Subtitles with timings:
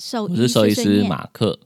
[0.00, 1.60] 兽医我是兽医师马克。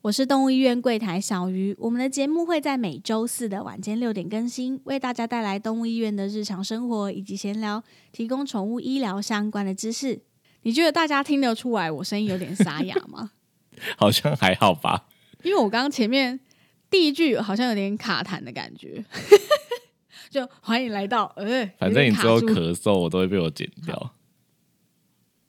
[0.00, 1.76] 我是动物医院柜台小鱼。
[1.78, 10.22] 我们的节目会在每周四的晚间六点更新，为大家带来动物医院的日常生活以及闲聊，提供宠物医疗相关的知识。
[10.62, 13.32] 你觉得大家听得出来我声音有点沙哑吗？
[13.98, 15.08] 好像还好吧？
[15.42, 16.40] 因为我刚刚前面
[16.88, 19.04] 第一句好像有点卡痰的感觉，
[20.30, 24.14] 就欢迎来到呃，反正你之后咳嗽，我都会被我剪掉。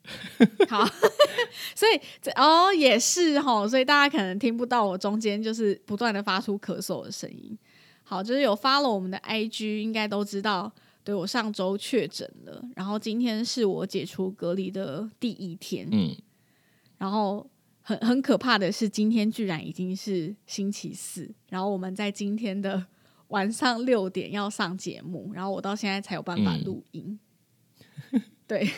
[0.69, 0.85] 好，
[1.75, 7.57] 所以这哦也是哈，所以大家可能听不到我中间就是不断的发出咳嗽的声音。
[8.03, 10.71] 好，就是有 follow 我们的 IG，应该都知道，
[11.03, 16.15] 对我上周确诊了，然后今天是我解除隔离的第一天，嗯，
[16.99, 17.49] 然后
[17.81, 22.85] 很很可怕的是，今天居然已经是星期四，然后我们在今天的
[23.29, 27.19] 晚上六点要上节目，然后我到现在才有办法嗯录音。
[28.45, 28.69] 对，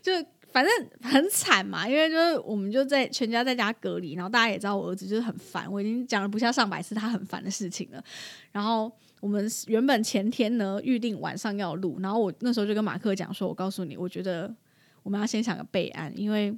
[0.00, 0.12] 就
[0.52, 8.04] 反正很惨嘛，因为就是我们就在全家在家隔离，然后大家也知道我儿子就是很烦，我已经讲了不下上百次他很烦的事情了。
[8.52, 14.54] 然后我们原本前天呢预定晚上要录，然后我那时候就跟马克讲说，我告诉你，我觉得
[15.02, 16.56] 我们要先想个备案，因为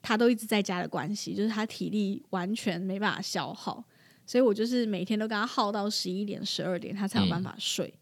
[0.00, 3.84] 他都一直在家的关系，就是他体力完全没办法消耗，
[4.24, 7.92] 所以我就是每天都跟他耗到十一点、十二点，他才有办法睡。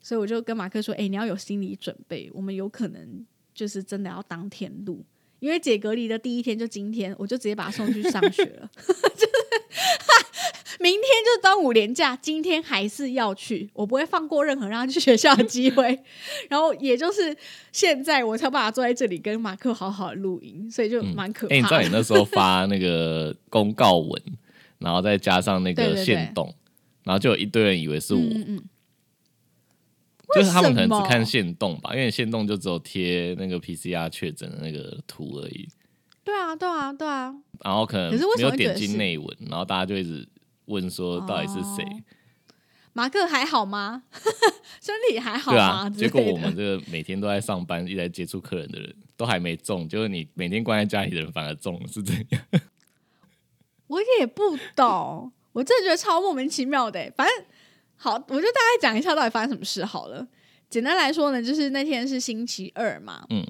[0.00, 3.26] 所以我就跟马克说：“哎、你要有心理准备，我们有可能
[3.58, 5.04] 就是真的要当天录，
[5.40, 15.98] 因为解隔离的第一天就今天，我就直接把他送去上学了， 就是 明天就是端午连假，今天还是要去，我不会放过任何让他去学校的机会。
[16.48, 17.36] 然后也就是
[17.72, 21.62] 现在，我才把他坐在这里跟马克好好的录音，所以就蛮可怕哎、的。
[21.62, 24.22] 你知道你那时候发那个公告文，
[24.78, 26.54] 然后再加上那个线动，
[27.02, 28.62] 然后就有一堆人以为是我，嗯嗯，
[30.34, 35.68] 就是他们可能只看线动吧，因为线动就只有贴那个 PCR 确诊的那个图而已，
[36.24, 37.34] 对啊，对啊，对啊。
[37.64, 40.28] 然后可能没有点会觉得是进内文，然后大家就一直
[40.66, 41.84] 问说到底是谁。
[41.84, 42.02] 哦
[42.94, 44.02] 马克还好吗？
[44.82, 45.64] 身体还好对吗？
[45.66, 52.42] 啊，结果我们这个每天都在上班，一直在接触客人的人都还没中，就是你每天关在家里的人反而中，是这样。
[53.86, 57.12] 我也不懂，我真的觉得超莫名其妙的欸。
[57.16, 57.46] 反正
[57.98, 60.26] 好，我就大概讲一下到底发生什么事好了。
[60.70, 63.44] 简单来说呢，就是那天是星期二嘛，嗯，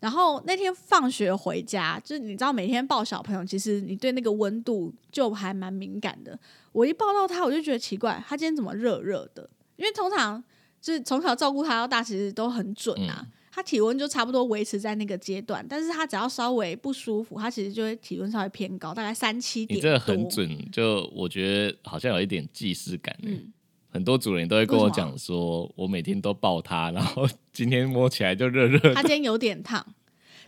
[0.00, 6.38] 然后那天放学回家，就是你知道每天抱小朋友，其实你对那个温度就还蛮敏感的。
[6.72, 9.48] 我一抱到他，我就觉得奇怪，他今天怎么热热的？
[9.76, 10.42] 因为通常
[10.80, 13.18] 就是从小照顾他到大，其实都很准啊。
[13.20, 19.78] 嗯他体温就差不多维持在那个阶段，但是他只要稍微不舒服，他其实就会体温稍微偏高，大概三七点。
[19.78, 20.28] 你这个很。
[20.28, 23.28] 准，就我觉得好像有一点既视感、欸。
[23.28, 23.52] 嗯
[23.94, 28.92] 很多主人都会跟我讲说，我每天都抱它， 然后今天摸起来就热热的。
[28.92, 29.86] 他今天有点烫，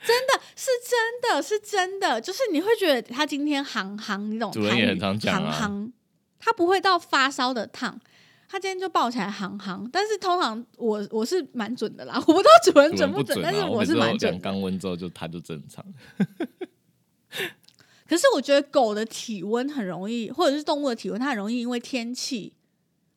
[0.05, 5.93] 真的是真的是真的，就是你会觉得它今天行行，你懂主人也很常讲啊行行，
[6.41, 8.01] 它不会到发烧的烫。
[8.49, 14.51] 他今天就抱起来行行，但是通常我我是蛮准的啦， 我不知道主人主准不准，不准啊，但是我是蛮准量的。
[14.51, 15.85] 肛温之后就它就正常。
[18.09, 22.53] 可是我觉得狗的体温很容易，或者是动物的体温，它很容易因为天气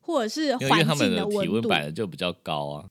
[0.00, 2.88] 或者是环他们境的体温本，来就比较高啊。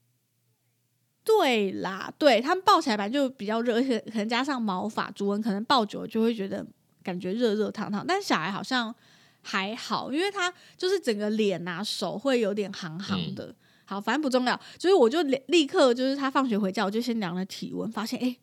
[1.23, 6.65] 对啦，对他们抱起来本来就比较热，而且可能加上毛发，主人可能抱久了就会觉得
[7.03, 8.93] 感觉热热烫烫，但是小孩好像
[9.41, 13.53] 还好，因为他就是整个脸啊手会有点寒寒的。
[13.85, 18.37] 好，反正不重要，所以我就立立刻就是他放学回家，我就先量了体温，发现哎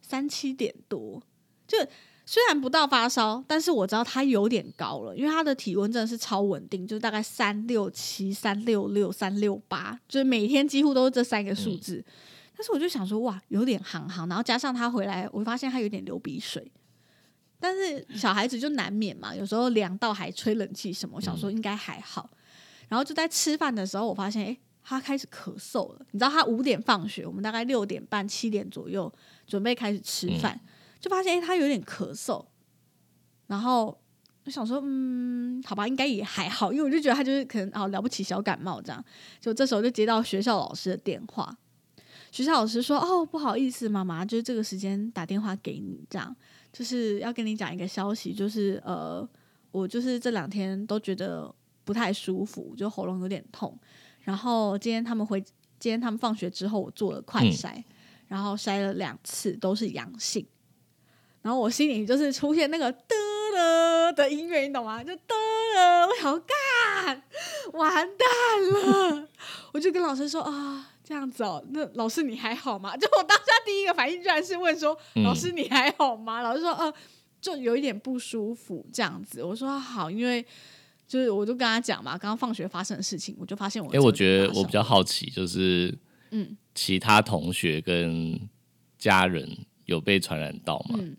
[0.00, 1.22] 三七点多，
[1.66, 1.76] 就
[2.28, 12.04] 虽然不到发烧，但是我知道他有点高了，因为他的体温真的是超稳定，就是大概三六七、三六六、三六八，就是每天几乎都是这三个数字。
[12.56, 16.72] 但是我就想说，哇，有点行行，然后加上他回来，我发现他有点流鼻水。
[17.60, 22.28] 但是小孩子就难免嘛，有时候凉到还吹冷气什么，我想说应该还好。
[22.88, 26.06] 然后就在吃饭的时候，我发现，诶，他开始咳嗽了。
[26.10, 29.12] 你知道，他五点放学，我们大概六点半、七点左右
[29.46, 30.60] 准备开始吃饭，
[31.00, 32.44] 就发现，诶，他有点咳嗽。
[33.46, 33.96] 然后
[34.44, 39.04] 我想说，嗯，好吧，应该也还好，因为我就觉得他就是可能啊了不起小感冒这样。
[39.40, 41.56] 就这时候就接到学校老师的电话，
[42.32, 46.34] 学校老师说：“哦，不好意思，妈妈，就是这个时间打电话给你，这样
[46.72, 49.28] 就是要跟你讲一个消息，就是呃，
[49.70, 51.54] 我就是这两天都觉得
[51.84, 53.78] 不太舒服，就喉咙有点痛。
[54.20, 55.40] 然后今天他们回，
[55.78, 57.82] 今天他们放学之后，我做了快筛，
[58.26, 60.44] 然后筛了两次都是阳性。
[61.46, 63.14] 然后我心里就是出现那个的
[63.54, 64.98] 了的音乐，你懂吗？
[65.04, 65.22] 就的
[65.76, 67.22] 了，我好干，
[67.74, 69.28] 完蛋了！
[69.70, 72.96] 我就跟老师说啊，这样子哦，那老师你还好吗？
[72.96, 76.42] 就我当下第一个反应居然是问说，嗯老师你还好吗？
[76.42, 76.92] 老师说，呃，
[77.40, 79.40] 就有一点不舒服这样子。
[79.40, 80.44] 我说好，因为
[81.06, 85.96] 就是我就跟他讲嘛，刚刚放学发生的事情，我就发现我哎、哎，我觉得我比较好奇，就是
[86.32, 88.36] 嗯其他同学跟
[88.98, 89.48] 家人
[89.84, 90.98] 有被传染到吗？
[91.00, 91.16] 嗯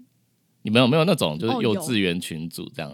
[0.67, 2.91] 你们有没有那种就是幼稚园群组这样？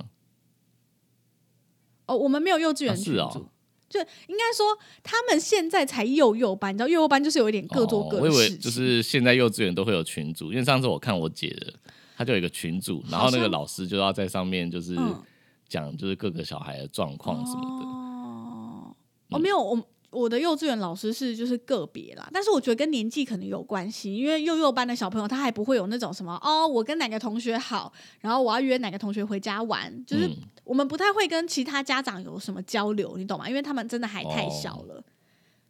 [2.05, 3.19] 哦，我们没有幼稚园啊是群组。
[3.19, 3.49] 哦
[3.89, 8.57] 就应该说，他们现在才幼幼班，你知道幼幼班就是有一点各做各哦、我以为。
[8.57, 11.71] 就是现在幼稚园都会有群组，因为上次我看我姐的，
[12.17, 15.21] 她就有一个群组，然后那个老师就要在上面就是嗯
[15.67, 17.85] 讲就是各个小孩的状况什么的。
[17.85, 18.95] 哦，
[19.29, 19.75] 嗯哦，没有，我
[20.13, 33.49] 我的幼稚园老师是就是个别啦，但是我觉得跟年纪可能有关系，因为幼幼班的小朋友他还不会有那种什么哦，我跟哪个同学好，然后我要约哪个同学回家玩，就是嗯我们不太会跟其他家长有什么交流，你懂吗？
[33.49, 35.03] 因为他们真的还太小哦了。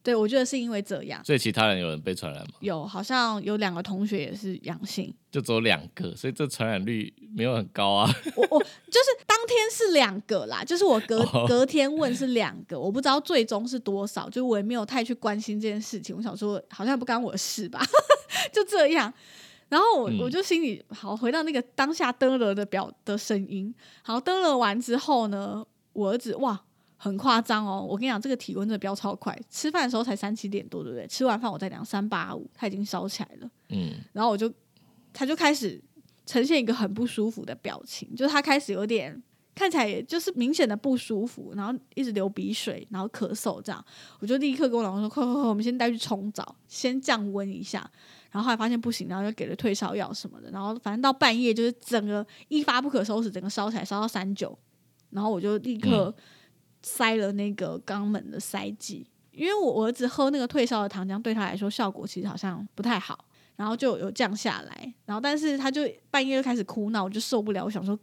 [0.03, 2.55] 对，我觉得是因为这样，所以其他人有人被传染吗？
[2.59, 8.13] 有好像有两个同学也是阳性，就只有两个，所以这传染率没有很高啊。
[8.35, 16.13] 我我就是当天是两个啦，就是我隔、哦 隔天问是两个，我不知道最终是多少，就我也没有太去关心这件事情。
[16.15, 17.79] 我想说，好像不干我的事吧，
[18.51, 19.11] 就这样。
[19.69, 23.73] 然后我、嗯我就心里好回到那个当下登了的表的声音，
[24.03, 26.61] 好登了完之后呢，我儿子哇
[27.03, 31.05] 很夸张哦，我跟你讲，这个体温真的飙超快，吃饭的时候才三七点多，对不对？
[31.05, 33.49] 吃完饭我再量三八五，他已经烧起来了。
[33.67, 34.49] 嗯，然后我就
[35.11, 35.83] 他就开始
[36.25, 39.21] 呈现一个很不舒服的表情，就是他开始有点
[39.53, 43.85] 看起来也就是明显的不舒服，然后一直流鼻水，然后咳嗽这样，
[44.19, 47.79] 我就立刻跟我老公说：“快快快，我们先带去冲澡，先降温一下。”
[48.31, 54.57] 然后后来发现不行，然后就给了退烧药什么的，然后反正到半夜就是整个一发不可收拾，整个烧起来烧到三九，
[55.09, 56.15] 然后我就立刻
[56.83, 63.25] 塞了那个肛门的塞剂，因为我儿子喝那个退烧的糖浆对他来说效果其实好像不太好。
[63.55, 67.97] 然后就有降下来，然后但是他就半夜就开始哭闹，我就受不了，我想说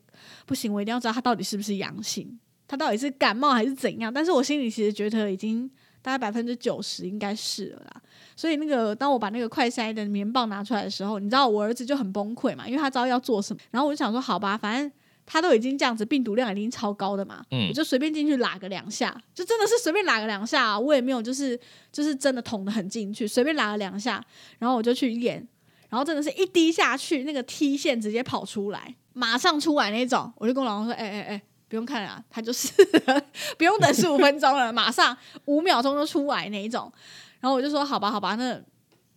[0.46, 2.38] 不行，我一定要知道他到底是不是阳性，
[2.68, 4.14] 他到底是感冒还是怎样。
[4.14, 5.68] 但是我心里其实觉得已经
[6.00, 8.00] 大概百分之九十应该是了啦。
[8.36, 13.60] 所以那个当我把那个快塞的棉棒拿出来的时候，你知道我儿子就很崩溃嘛，因为他知道要做什么。
[13.72, 14.90] 然后我就想说，好吧，反正
[15.32, 21.58] 他都已经这样子，病毒量已经超高的嘛，嗯我就随便进去拉个两下，就真的是随便拉个两下、啊，我也没有就是
[21.92, 24.20] 就是真的捅的很进去，随便拉了两下，
[24.58, 25.46] 然后我就去验，
[25.88, 31.42] 然后真的是一滴下去，那个 T 线直接跑出来，马上出来那种，我就跟我老公说，哎哎哎。
[31.70, 32.68] 不用看了啊，他就是
[33.56, 36.92] 不用等十五分钟了，马上五秒钟就出来那一种。
[37.38, 38.60] 然后我就说好吧，好吧，那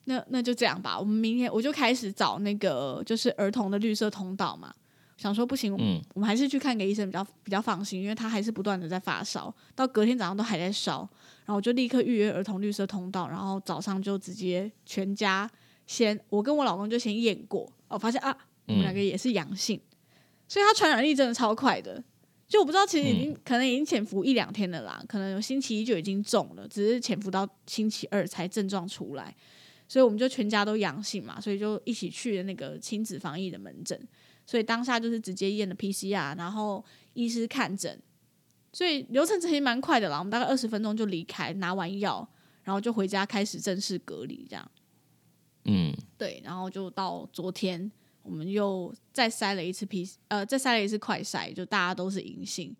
[0.03, 0.99] 那那就这样吧。
[0.99, 4.71] 我们明天我就开始找那个就是儿童的绿色通道嘛。
[5.17, 11.07] 想说不行，我们、嗯我们还是去看个医生比较比较放心，因为他还是不断的在发烧，到隔天早上都还在烧。
[11.45, 15.49] 然后我就立刻预约儿童绿色通道，然后早上就直接全家
[15.85, 18.35] 先，我跟我老公就先验过，哦，发现啊，
[18.67, 19.79] 我们两个也是阳性，
[20.47, 22.03] 所以他传染力真的超快的。
[22.47, 29.35] 就我不知道，其实已经、可能已经潜伏一两天了啦，可能有星期一就已经中了，只是潜伏到星期二才症状出来，
[29.87, 33.99] 所以我们就全家都阳性嘛，所以就一起去了那个亲子防疫的门诊，
[34.45, 36.83] 所以当下就是直接验了 PCR，然后
[37.13, 37.99] 医师看诊，
[38.71, 42.27] 所以流程其实蛮快的啦，我们大概二十分钟就离开，拿完药，
[42.63, 44.71] 然后就回家开始正式隔离这样。
[45.65, 47.89] 嗯，对，然后就到昨天，
[48.21, 52.75] 我们又再筛了一次 P，呃，再筛了一次快筛，就大家都是阴性，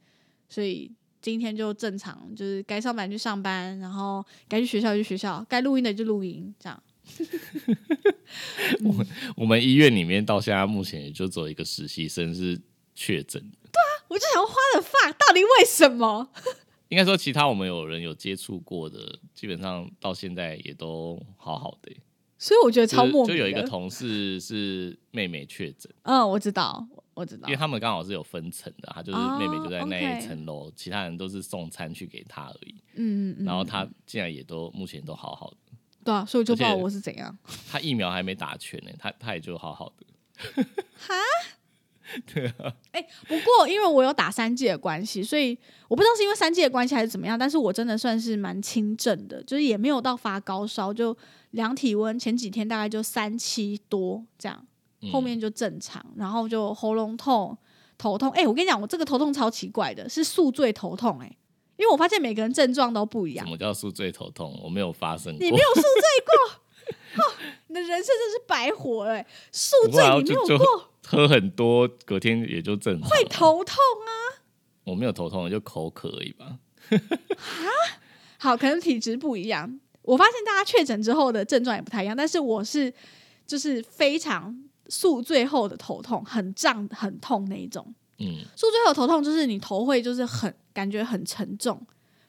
[0.50, 0.91] 所以
[1.22, 6.84] 今天就正常，就是该上班去上班，然后该去学校就去学校，该录音的就录音，这样。
[9.36, 12.60] 我们医院里面到现在目前也就只有一个实习生是
[12.95, 16.29] 确诊对啊，我就想花了 fuck，到底为什么？
[16.89, 21.98] 应该说其他我们有人有接触过的，基本上到现在也都好好的欸、
[22.38, 23.33] 所以我觉得超就莫名的。
[23.33, 27.57] 是就有一个同事是妹妹确诊，嗯，我知道，我知道因为。
[27.57, 32.75] 他们刚好是有分层的，他就是妹妹就在那一层楼，其他人都是送餐去给她而已。
[32.93, 35.57] 嗯嗯嗯，然后她竟然也都目前都好好的，
[36.03, 37.36] 对啊，所以我就不知道我是怎样。
[37.72, 40.63] 他疫苗还没打全呢，他他也就好好的。
[40.98, 41.13] 哈
[42.33, 45.57] 对啊哎、不过因为我有打三剂的关系，所以
[45.88, 51.15] 我不知道是因为三剂的关系还是怎么样，但是我真的算是蛮轻症的，就是也没有到发高烧，就
[51.51, 54.65] 量体温前几天大概就三七多这样，
[55.01, 57.57] 嗯后面就正常，然后就喉咙痛、
[57.98, 58.29] 头痛。
[58.31, 61.38] 哎、我跟你讲，我这个头痛超奇怪的，是宿醉头痛、哎，
[61.83, 63.51] 因为我发现每个人症状都不一样什。
[63.51, 64.57] 么叫宿醉头痛？
[64.63, 65.45] 我没有发生过。
[65.45, 65.91] 你没有宿醉
[66.25, 67.33] 过， 哦
[67.67, 73.09] 你的人生真是白活了、哎宿醉你没有过，喝很多，隔天也就正常。
[73.09, 74.39] 会头痛啊。
[74.85, 76.57] 我没有头痛，就口渴而已吧。
[76.89, 77.67] 啊
[78.39, 79.79] 好，可能体质不一样。
[80.03, 82.93] 我发现大家确诊之后的症状也不太一样，但是我是
[83.45, 87.93] 就是非常宿醉后的头痛，很胀很痛那一种。
[88.19, 91.79] 嗯，宿醉后头痛就是你头会就是很感觉很沉重，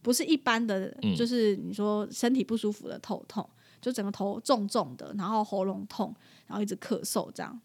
[0.03, 3.49] 不是一般的，嗯就是你说身体不舒服的头痛，
[3.81, 6.15] 就整个头重重的，然后喉咙痛，
[6.47, 7.61] 然后一直咳嗽这样。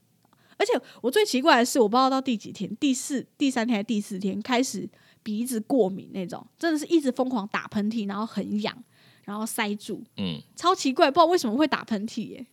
[0.57, 4.89] 而且我最奇怪的是，我不知道到第几天，第四、第三天还是第四天开始
[5.24, 8.83] 鼻子过敏那种，真的是一直疯狂打喷嚏，然后很痒，
[9.24, 12.45] 然后塞住，嗯，超奇怪，不知道为什么会打喷嚏耶。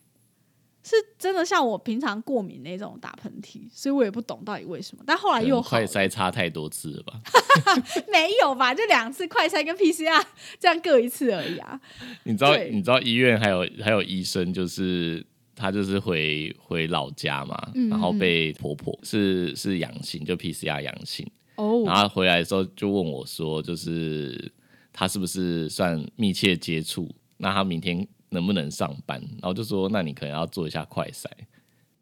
[0.88, 5.02] 是真的像我平常过敏那种打喷嚏，所以我也不懂到底为什么。
[5.04, 7.20] 但后来又好了筛差太多次了吧？
[8.12, 8.72] 没有吧？
[8.72, 10.22] 就两次快筛跟 PCR
[10.60, 11.80] 这样各一次而已啊。
[12.22, 15.26] 你知道你知道医院还有还有医生，就是
[15.56, 24.52] 他就是回回老家嘛，嗯然后被婆婆是是阳性，就 PCR 阳性，然哦，后回来的时候就问我说，就是
[24.92, 27.12] 他是不是算密切接触？
[27.38, 29.20] 那他明天能不能上班？
[29.40, 31.26] 然后就说，那你可能要做一下快筛。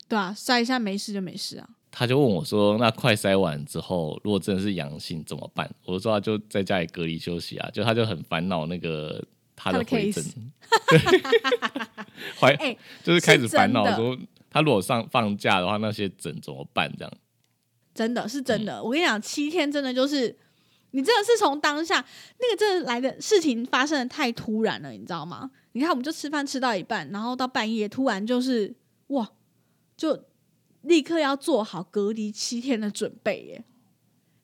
[0.09, 1.69] 对啊，筛一下没事就没事啊。
[1.97, 10.35] 他就问我说：“那快筛完之后，如果真的是阳性怎么办？”我就说：“他就在家里隔离休息啊。”就他就很烦恼那个他的回诊 case，
[12.41, 14.19] 怀哎就是开始烦恼说，
[14.51, 16.93] 他如果上放假的话，那些诊怎么办？
[16.99, 17.13] 这样，
[17.95, 20.37] 真的是真嗯的，我跟你讲，七天真的就是
[20.91, 22.05] 你真的是从当下
[22.41, 25.53] 那个真的来的事情发生的太突然了，你知道吗？
[25.75, 28.73] 你看，我们就吃饭吃到一半，然后到半夜突然就是
[29.09, 29.29] 哇，
[29.97, 30.25] 就
[30.83, 33.65] 立刻要做好隔离七天的准备耶！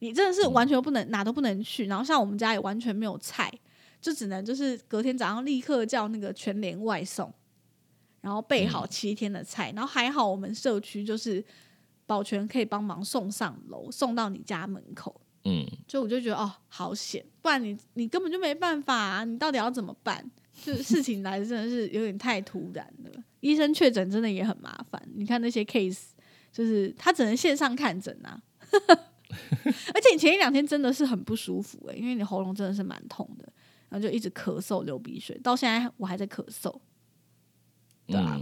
[0.01, 3.49] 你真的是完全不能哪都不能去，然后像我们家也完全没有菜，
[4.01, 7.33] 就只能就是隔天早上立刻叫那个全联外送，
[8.21, 11.45] 然后备好七天的菜，然后还好我们社区就是
[12.07, 15.21] 保全可以帮忙送上楼，送到你家门口。
[15.45, 20.29] 嗯，就我就觉得哦，好险，不然你你根本就没办法啊，你到底要怎么办？
[20.65, 25.03] 就是事情来的真的是有点太突然了，医生确诊真的也很麻烦。
[25.15, 26.09] 你看那些 case，
[26.53, 28.41] 就是他只能线上看诊啊，
[28.71, 33.53] 而且你前一两天真的是很不舒服欸、因为你喉咙真的是蛮痛的，
[33.89, 36.75] 然后就一直咳嗽、流鼻水，到现在我还在咳嗽。
[38.07, 38.39] 对啊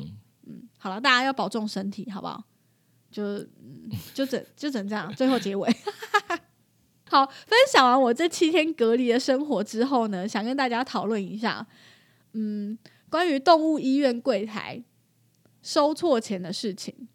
[0.47, 2.43] 嗯，好了，大家要保重身体，好不好？
[3.11, 5.71] 就嗯，就整就整这样，最后结尾。
[7.11, 11.67] 好，分享完我这七天隔离的生活之后呢，想跟大家讨论一下，
[12.39, 12.79] 嗯，
[13.11, 14.83] 关于动物医院柜台
[15.61, 17.09] 收错钱的事情。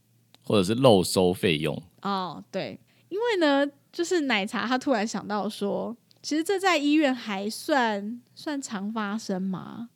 [0.46, 2.78] 或者是漏收费用，哦，对，
[3.08, 9.88] 因为呢，就是奶茶他突然想到说，其实这在医院还算算常发生吗？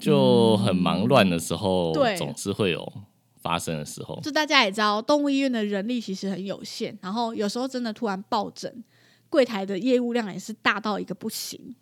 [0.00, 2.92] 就很忙乱的时候，对总是会有
[3.40, 4.18] 发生的时候。
[4.22, 8.82] 就大家也知道，动物医院的人力其实很有限，然后有时候真的突然暴增，
[9.28, 11.76] 柜台的业务量也是大到一个不行。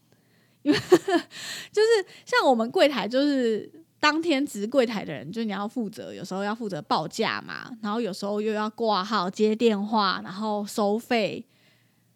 [0.62, 11.44] 因为就是像我们柜台，就是当天值柜台的人，就你要负责，有时候要负责报价嘛，然后有时候又要挂号、接电话，然后收费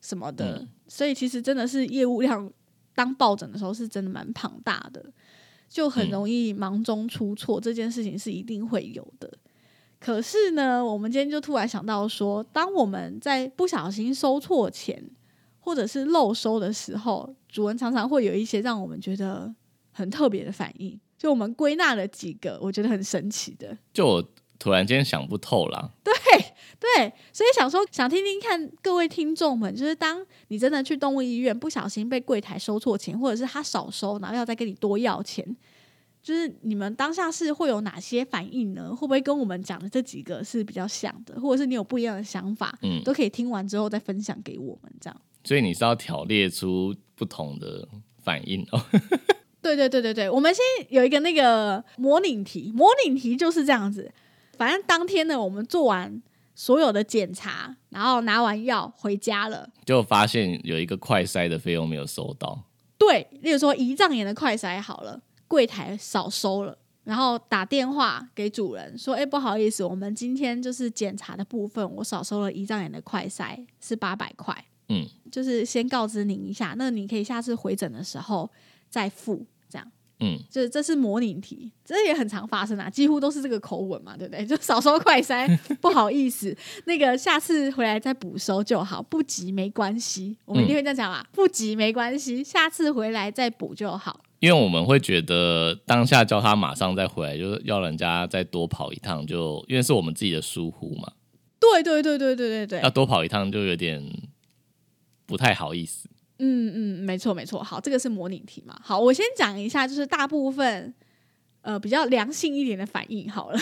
[0.00, 2.48] 什么的，嗯所以其实真的是业务量
[2.94, 5.04] 当抱枕的时候是真的蛮庞大的，
[5.68, 9.28] 就很嗯容易忙中出错，这件事情是一定会有的。
[9.98, 15.02] 可是呢，我们今天就突然想到说，当我们在不小心收错钱，
[15.66, 19.52] 或者是漏收的时候，主人常常会有一些让我们觉得
[19.90, 20.96] 很特别的反应。
[21.18, 23.76] 就我们归纳了几个，我觉得很神奇的。
[23.92, 24.25] 就我
[24.61, 25.90] 突然间想不透啦，
[26.78, 35.44] 对，所以想说，想听听看各位听众们，就是当你真的去动物医院不小心被柜台收错钱，或者是他少收，然后要再跟你多要钱，
[36.23, 38.94] 就是你们当下是会有哪些反应呢？
[38.94, 45.20] 会不会跟我们讲的这几个是比较像的，或者是你有不一样的想法，嗯，都可以听完之后再分享给我们，这样。
[45.46, 47.88] 所以你是要挑列出不同的
[48.22, 48.84] 反应哦。
[49.62, 54.12] 对对对对对，我们先有一个那个模拟题，模拟题就是这样子。
[54.56, 56.22] 反正当天呢，我们做完
[56.54, 59.68] 所有的检查，然后拿完药回家了。
[59.84, 62.64] 就发现有一个快筛的费用没有收到，
[62.96, 78.50] 对，例如说胰脏炎的快筛好了，柜台少收了，然后打电话给主人说：“哎、不好意思，我们今天就是检查的部分，我少收了胰脏炎的快筛，是八百块。”嗯，就是先告知您一下，那你可以下次回诊的时候
[78.88, 79.92] 再付，这样。
[80.20, 84.46] 嗯，就是这是模拟题，这也很常发生啊，几乎都是这个口吻嘛，对不对？
[84.46, 90.38] 就少收快筛，不好意思， 那个下次回来再补收就好，不急没关系。
[90.46, 94.22] 我们一定会这样讲嘛，不急没关系，下次回来再补就好。
[94.40, 101.12] 因为我们会觉得当下叫他马上再回来，就是要人家再多跑一趟就，因为是我们自己的疏忽嘛，
[101.60, 104.02] 对对对对对对对要多跑一趟就有点
[105.26, 106.09] 不太好意思。
[106.38, 107.62] 嗯嗯，没错没错。
[107.62, 108.78] 好，这个是模拟题嘛？
[108.83, 110.95] 好，我先讲一下，就是大部分
[111.62, 113.59] 呃比较良性一点的反应好了。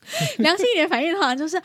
[0.38, 1.62] 良性一点反应的话，就是啊，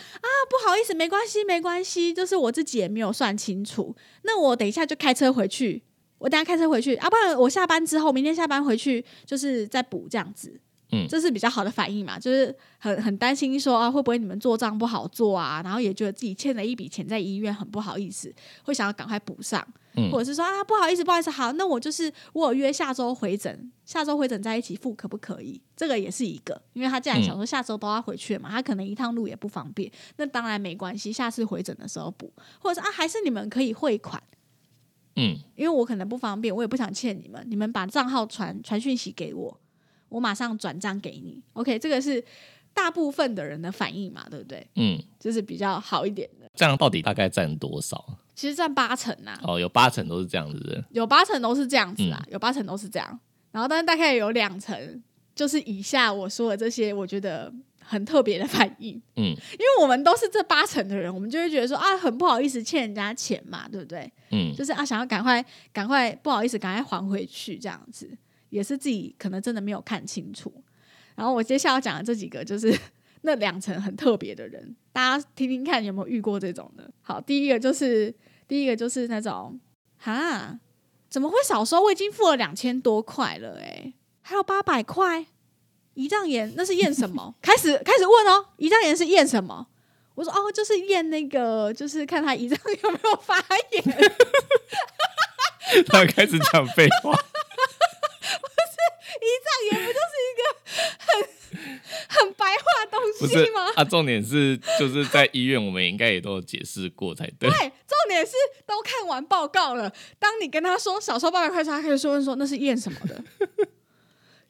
[0.50, 3.96] 不好意思，没关系，没关系，就是我自己也没有算清楚。
[4.24, 5.84] 那我等一下就开车回去，
[6.18, 10.60] 我等下开车回去，啊，不然我下班之后，明天下班回去就是再补这样子。
[10.94, 15.62] 嗯这是比较好的反应嘛，就是很很担心说啊，会不会你们做账不好做啊？
[15.64, 18.34] 然后也觉得自己欠了一笔钱在医院，很不好意思，
[18.64, 25.62] 会想要赶快补上，嗯或者是说啊，不好意思，不好意思，好，那我就是我有约下周回诊，下周回诊在一起付可不可以？
[25.76, 34.22] 这个也是一个，因为他既然想说下周都要回去了嘛，他可能一趟路也不方便，那当然没关系，下次回诊的时候补，或者是啊，还是你们可以汇款。
[35.16, 39.60] 嗯因为我可能不方便，我也不想欠你们，你们把账号传传讯息给我，
[40.14, 41.42] 我马上转账给你。
[41.54, 42.24] OK，这个是
[42.74, 44.66] 大部分的人的反应嘛，对不对？
[44.76, 48.20] 嗯，就是比较好一点的，这样到底大概占多少？
[48.36, 50.84] 其实占八成呐、哦，有八成都是这样子的。
[50.92, 53.20] 有八成都是这样子啊，有八成都是这样。
[53.52, 55.04] 然后，但是大概有两成
[55.36, 59.00] 就是以下我说的这些，我觉得很特别的反应。
[59.16, 64.12] 嗯因为我们都是这八成的人，我们就会觉得说啊，很不好意思欠人家钱嘛，对不对？
[64.32, 68.10] 嗯就是啊，想要赶快赶快，不好意思，赶快还回去这样子，
[68.54, 70.54] 也是自己可能真的没有看清楚。
[71.16, 72.78] 然后我接下来要讲的这几个，就是
[73.22, 76.90] 那两层很特别的人，大家听听看有没有遇过这种的。
[77.02, 78.14] 好，第一个就是
[78.48, 79.60] 第一个就是那种
[79.98, 80.60] 哈，
[81.10, 81.82] 怎么会少收？
[81.82, 85.26] 我已经付了两千多块了、欸，还有八百块。
[85.96, 87.36] 胰脏炎那是验什么？
[87.42, 89.68] 开始开始问哦，胰脏炎是验什么？
[90.16, 93.36] 我说哦，就是验那个，就是看他胰脏 有没有发
[93.72, 93.84] 炎。
[95.88, 97.16] 他开始讲废话。
[99.24, 100.42] 胰脏炎不就是一个
[101.00, 101.08] 很
[102.10, 103.72] 很白话的东西吗？
[103.76, 107.50] 啊，重点是就是在医院，我们应该也都有解释过才对。
[107.52, 108.34] 对，重点是
[108.66, 109.92] 都看完报告了。
[110.20, 113.24] 当你跟他说少收八百块时，他开始说问说那是验什么的，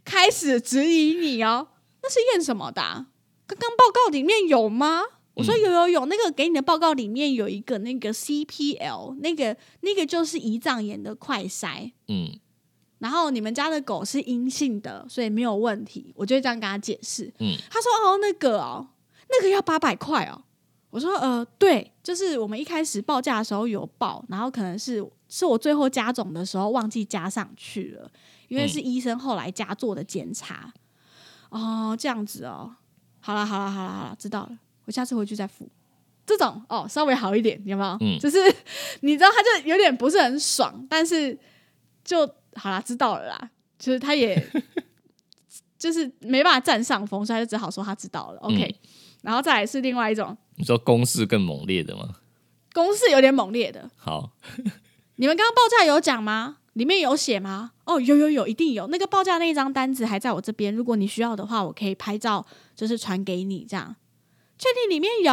[0.04, 1.68] 开始质疑你哦，
[2.02, 3.08] 那是验什么的啊、
[3.46, 5.04] 刚刚报告里面有吗？
[5.36, 12.40] 我说有有有，那个给你的报告里面有一个那个 CPL，那个那个就是胰脏炎的快筛，嗯
[13.04, 16.14] 然后你们家的狗是阴性的，所以没有问题。
[16.16, 17.26] 我就会这样跟他解释。
[17.40, 18.88] 嗯他说：“哦，那个哦，
[19.30, 20.42] 那个要八百块哦。”
[20.90, 28.10] 我说：“呃，对，就是我们一开始报价的时候有报，然后可能是是我最后加总的时候忘记加上去了，
[28.48, 30.72] 因为是医生后来加做的检查。
[31.50, 32.74] 哦，这样子哦，
[33.20, 35.68] 好了好了好了好了，知道了，我下次回去再付。
[36.26, 37.98] 这种哦，稍微好一点，有没有？
[38.00, 38.38] 嗯就是
[39.02, 41.38] 你知道，他就有点不是很爽，但是
[42.06, 43.50] 就好啦，知道了啦。
[43.80, 44.42] 就是他也
[45.78, 48.40] 就是没办法占上风，所以他就只好说他知道了。
[48.40, 48.90] OK，、嗯
[49.24, 52.16] 然后再来是另外一种你说攻势更猛烈的吗？
[52.74, 54.32] 攻势有点猛烈的，好，
[55.16, 56.58] 你们刚刚报价有讲吗？
[56.74, 57.72] 里面有写吗？
[57.86, 58.88] 哦，有有有，一定有。
[58.88, 63.66] 那个报价那一张单子还在我这边，如果你需要的话，我可以拍照，就是传给你。
[63.70, 63.96] 这样，
[64.58, 65.32] 确定里面有？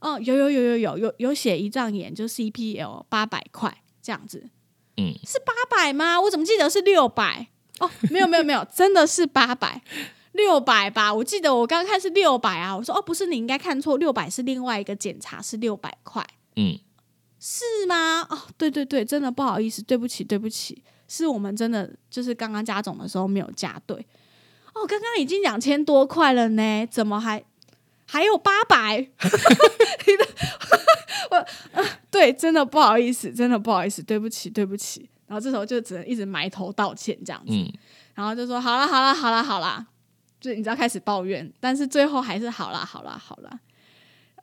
[0.00, 4.48] 哦，有有有有有有有写胰脏炎，就 CPL 八百块这样子，
[5.00, 6.20] 嗯是八百吗？
[6.20, 7.48] 我怎么记得是六百？
[7.78, 9.82] 哦，没有没有没有， 真的是八百。
[10.32, 12.76] 六百吧，我记得我刚刚看是六百啊。
[12.76, 16.24] 我说哦，不是，你应该看错，六百是另外一个检查，是六百块。
[16.56, 16.78] 嗯
[17.40, 18.26] 是吗？
[18.28, 23.96] 哦，对对对，真的不好意思，对不起，对不起，是我们真的就是刚刚加总的时候没有加对。
[24.74, 27.42] 哦，刚刚已经两千多块了呢，怎么还
[28.10, 28.98] 还有八百？
[28.98, 29.06] 你
[30.18, 30.26] 的
[31.30, 31.36] 我、
[31.72, 35.08] 呃、对，真的不好意思，真的不好意思，对不起，对不起。
[35.28, 37.72] 然后这时候就只能一直埋头道歉这样子，嗯
[38.14, 39.86] 然后就说好了好了好了好了，
[40.40, 43.60] 就你知道开始抱怨，但是最后还是好啦好啦好啦。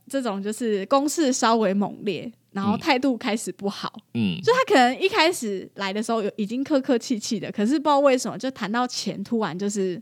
[0.10, 3.92] 这种就是攻势稍微猛烈，然后嗯态度开始不好。
[4.14, 10.02] 嗯就他可能一开始来的时候有已经客客气气的，可是不知道为什么就谈到钱，突然就是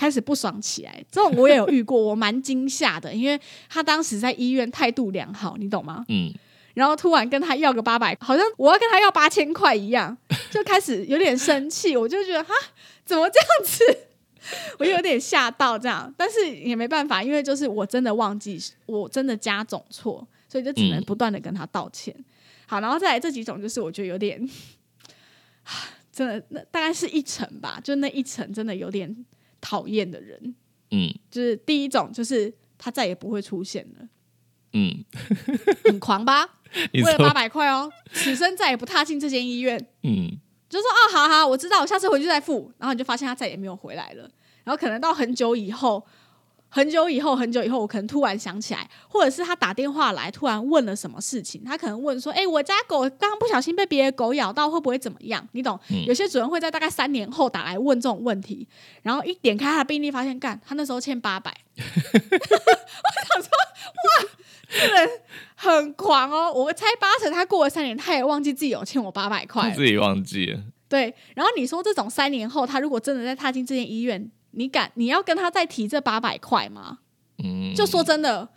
[0.00, 1.04] 开始不爽起来。
[1.10, 6.06] 这种我也有遇过，我蛮惊吓的，因为他当时在医院态度良好，你懂吗？
[6.08, 6.32] 嗯，
[6.72, 10.16] 然后突然跟他要个八百，好像我要跟他要八千块一样，
[10.50, 11.94] 就开始有点生气。
[11.98, 12.54] 我就觉得哈，
[13.04, 14.06] 怎么这样子？
[14.78, 22.14] 我有点吓到这样，但是也没办法，因为就是我真的忘记，我真的加总错，所以就只能嗯不断的跟他道歉。
[22.66, 24.48] 好，然后再来这几种，就是我觉得有点，
[26.10, 29.14] 真的那大概是一层吧，就那一层真的有点
[29.60, 30.54] 讨厌的人。
[30.92, 34.08] 嗯就是第一种，就是他再也不会出现了，
[34.72, 35.04] 嗯，
[35.84, 36.58] 很狂吧？
[36.92, 39.78] 你为了八百块哦，此生再也不踏进这间医院。
[40.02, 42.72] 嗯就说哦，好好，我知道，我下次回去再付。
[42.78, 44.30] 然后你就发现他再也没有回来了。
[44.62, 46.04] 然后可能到很久以后，
[46.72, 55.78] 很久以后，很久以后，我可能突然想起来，或者是他打电话来，突然问了什么事情，他可能问说：“哎、我家狗刚刚不小心被别的狗咬到，会不会怎么样？”你懂？
[55.90, 58.68] 嗯有些主人会在大概三年后打来问这种问题，
[59.02, 61.52] 然后一点开他的病历，发现干他那时候欠八百。
[61.76, 63.50] 我想说，
[64.06, 64.30] 哇，
[64.68, 65.10] 这人
[65.56, 66.52] 很狂哦！
[66.52, 70.60] 我猜八成他过了三年，他也忘记自己有欠我八百块自己忘记了。
[70.88, 76.98] 对，然后你说这种三年后，他如果真的在踏进这间医院，你敢你要跟他再提这八百块吗？
[77.42, 78.48] 嗯，就说真的，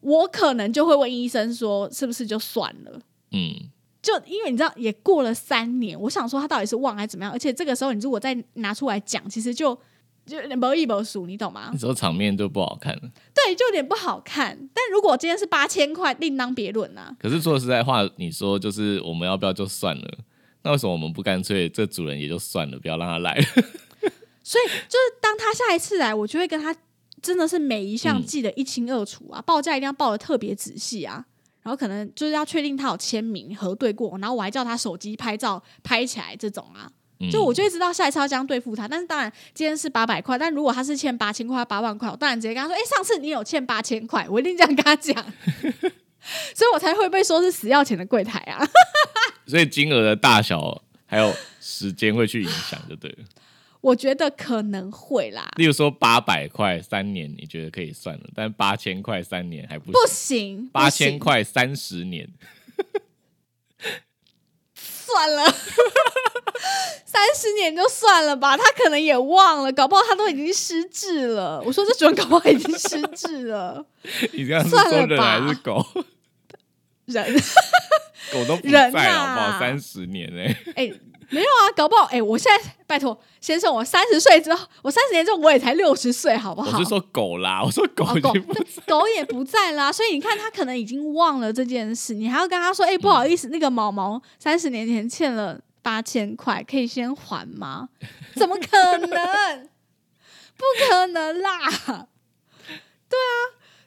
[0.00, 3.00] 我可能就会问医生说，是不是就算了？
[3.32, 3.70] 嗯，
[4.02, 7.32] 就因为你知道，也过了三年，我想说他到底是忘还是怎么样？
[7.32, 9.74] 而且这个时候你如果再拿出来讲，其实就
[10.26, 11.78] 就有点没一没数，你懂吗那？
[11.78, 13.02] 时候场面就不好看了。
[13.34, 14.56] 对，就有点不好看。
[14.72, 17.14] 但如果今天是八千块，另当别论啊。
[17.18, 20.18] 可是说实在话，你说就是我们要不要就算了？
[20.62, 23.38] 那为什么我们不干脆这主人也就算了，不要让他来？
[24.44, 26.72] 所以就是当他下一次来，我就会跟他
[27.20, 31.24] 真的是每一项嗯记得一清二楚啊，报价一定要报的特别仔细啊。
[31.62, 36.86] 然后可能就是要确定他有签名核对过，然后我还叫他手机拍照拍起来这种啊，
[37.20, 38.86] 嗯就我就会知道下一次要这样对付他。
[38.86, 45.14] 但是当然今天是八百块，但如果他是欠八千块、八万块，我当然直接跟他说：“哎、上次你有欠八千块。”我一定这样跟他讲，
[46.54, 48.62] 所以我才会被说是死要钱的柜台啊。
[49.48, 53.24] 所以金额的大小还有时间会去影响，就对了。
[53.84, 62.26] 我觉得可能会啦，例如说八百块三年，你觉得可以算了，但八千块三年还不不行，八千块三十年，
[64.74, 65.44] 算了，
[67.04, 71.62] 三十年就算了吧，他可能也忘了，搞不好他都已经失智了。
[71.66, 73.84] 我说这主人搞不好已经失智了，
[74.32, 75.86] 你这样是算了说人还是狗？
[77.04, 77.22] 人。
[78.32, 79.26] 狗都不人在了，啊。
[79.26, 79.60] 好不好？
[79.60, 80.90] 三十年嘞、哎、
[81.34, 86.78] 没有啊，搞不好哎、我现在拜托先生，我三十岁之后，我三十年之后我也才六十岁，好不好？
[86.78, 88.32] 我是说狗啦，我说狗哦狗
[88.86, 97.88] 狗也不在啦，所以你看他可能已经忘了这件事，你还要跟他说，哎、不好意思，那个毛毛三十年前欠了八千块，可以先还吗？
[98.36, 99.68] 怎么可能？
[100.56, 101.58] 不可能啦！
[103.08, 103.36] 对啊，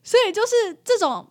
[0.03, 1.27] 所以就是这种。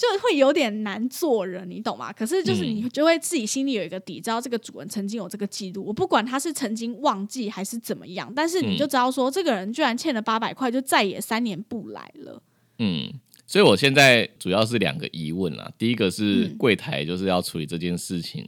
[0.00, 2.10] 就会有点难做人，你懂吗？
[2.10, 5.84] 可是就是你就会自己心里有一个底，知道这个主人曾经有这个记录。
[5.84, 12.42] 我不管他是曾经忘记还是怎么样，但是你就知道说，这个人居然欠了八百块，就再也三年不来了。
[12.78, 13.12] 嗯，
[13.46, 15.70] 所以我现在主要是两个疑问啦。
[15.76, 18.42] 第一个是嗯柜台就是要处理这件事情，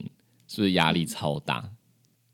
[0.48, 1.68] 是不是压力超大？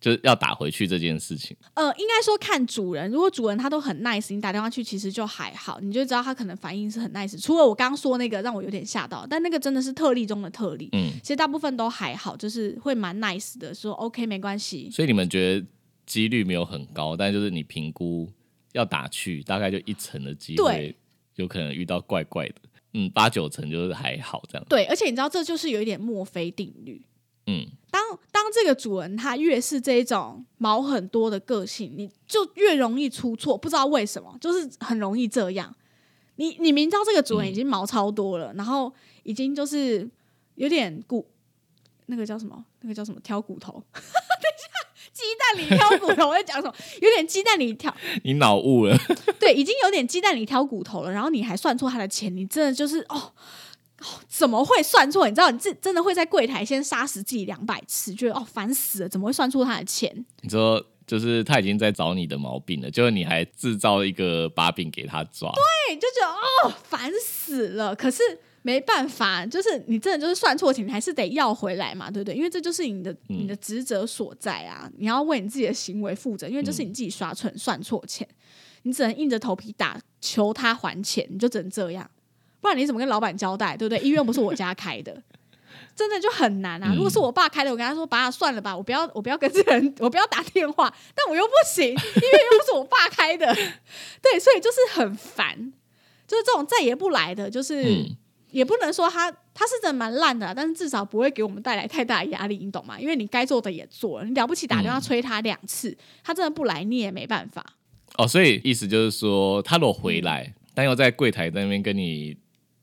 [0.01, 1.57] 就是要打回去这件事情。
[1.75, 7.41] 呃，应该说看主人，如果主人他都很 nice，你打电话去其实就还好，你就知道他可能反应是很 nice。
[7.41, 10.89] 除了我刚刚说那个让我有点吓到，但那个真的是特例中的特例。
[10.93, 14.89] 嗯，其实大部分都还好，就是会蛮 nice 的，说 OK 没关系。
[14.91, 15.67] 所以你们觉得
[16.07, 18.31] 几率没有很高，但就是你评估
[18.73, 20.95] 要打去，大概就一成的机会，
[21.35, 22.55] 有可能遇到怪怪的。
[22.95, 24.67] 嗯，八九成就是还好这样。
[24.69, 27.05] 对，而且你知道这就是有一点墨菲定律。
[27.51, 35.75] 嗯，当当这个主人他越是这一种毛很多的个性，你就越容易出错，不知道为什么，就是很容易这样。
[36.37, 40.07] 你你明知道这个主人已经毛超多了，然后已经就是
[40.57, 41.27] 有点骨，
[42.07, 42.63] 那个叫什么？
[42.83, 43.19] 那个叫什么？
[43.21, 43.73] 挑骨头？
[43.95, 44.69] 等一下，
[45.15, 46.75] 鸡蛋里挑骨头，我在讲什么？
[47.01, 48.95] 有点鸡蛋里挑， 你脑雾了。
[49.41, 51.11] 对，已经有点鸡蛋里挑骨头了。
[51.11, 53.33] 然后你还算错他的钱，你真的就是哦。
[54.01, 55.29] 哦，怎么会算错？
[55.29, 60.25] 你知道，你自真的会在柜台先杀死自己两百次，觉得哦烦死了，怎么会算错他的钱？
[60.43, 65.51] 你说就是他已经在找你的毛病了，就是你还制造一个把柄给他抓。
[65.53, 66.33] 对，就觉得
[66.69, 67.95] 哦烦死了。
[67.97, 68.23] 可是
[68.63, 72.37] 没办法，就是你真的就是算错钱，你还是得要回来嘛，对不对？
[72.37, 78.29] 因为这就是你的你的职责所在啊，你要为你自己的行为负责，因为这是你自己刷蠢算错钱，
[78.83, 82.09] 你只能硬着头皮打，求他还钱，你就只能这样。
[82.61, 83.99] 不然你怎么跟老板交代，对不对？
[84.01, 85.23] 医院不是我家开的，
[85.95, 86.89] 真的就很难啊。
[86.93, 93.55] 嗯如果是我爸开的，我跟他说：“爸，算了吧，我不要，我不要跟这个人，我不要打电话。”但我又不行， 医院又不是我爸开的，
[94.23, 95.73] 对，所以就是很烦。
[96.27, 98.17] 就是这种再也不来的，就是、嗯
[98.51, 102.99] 也不能说他他是真的蛮烂的啊，但是至少不会给我们带来太大的压力，你懂吗？
[102.99, 105.95] 因为你该做的也做了，你了不起打电话催他两次，
[106.25, 107.63] 他真的不来，你也没办法。
[108.17, 112.35] 哦，所以意思就是说，他如果回来，但又在柜台那边跟你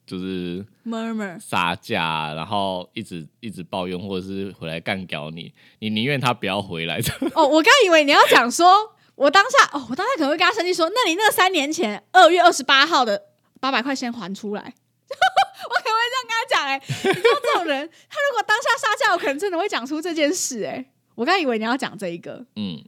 [0.05, 0.65] 就是。
[0.85, 6.99] murmur，杀价，然后一直一直抱怨，或者是回来干掉你，你宁愿他不要回来。
[7.33, 13.19] 哦，我刚以为你要讲说，我当下哦，我当下可能会跟他生气说，那你那三年前二月二十八号的
[13.59, 14.61] 八百块先还出来。
[15.67, 22.83] 我可能会这样跟他讲，哎，你知道这种人， 他如果当下撒架，我可能真的会讲出这件事，哎，我刚以为你要讲这一个，嗯，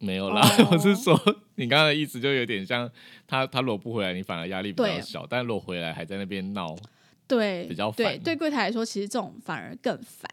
[0.00, 1.14] 没有啦，哦 我是说
[1.54, 2.90] 你刚刚的意思就有点像
[3.26, 6.74] 他他如果不回来，你反而压力比较小，但如果回来还在那边闹，
[7.28, 10.28] 对，比较对烦对柜台来说，其实这种反而更烦。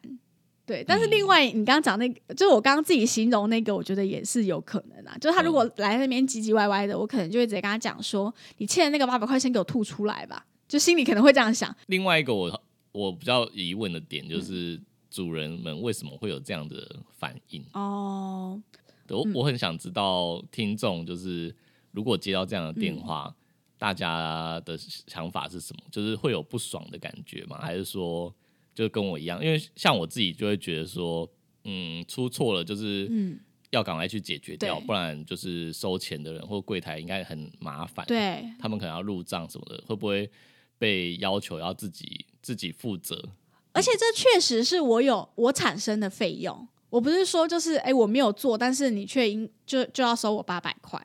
[0.66, 5.18] 对，但是嗯另外你刚刚讲那个，就是我刚刚自己形容那个，我觉得也是有可能啊。
[5.18, 11.74] 就是他如果来那边唧唧歪歪的，我可能就会直接跟他讲说：“你欠的那个八百块，钱给我吐出来吧。”就心里可能会这样想。
[11.86, 14.78] 另外一个我我比较疑问的嗯点就是，
[15.10, 17.64] 主人们为什么会有这样的反应？
[17.72, 21.56] 哦，对我我很想知道听众就是
[21.92, 23.34] 如果接到这样的电话，
[23.78, 25.84] 大家的想法是什么？
[25.92, 27.60] 就是会有不爽的感觉吗？
[27.62, 28.34] 还是说
[28.74, 29.44] 就跟我一样？
[29.44, 31.30] 因为像我自己就会觉得说，
[31.64, 33.40] 嗯，出错了就是嗯，
[33.70, 40.30] 要赶快去解决掉，对不然就是收钱的人或柜台应该很麻烦。，对，他们可能要入账什么的，会不会
[40.78, 43.30] 被要求要自己自己负责？
[43.74, 51.02] 而且这确实是我有我产生的费用，我不是说就是哎、我没有做，但是你却应就就要收我八百块。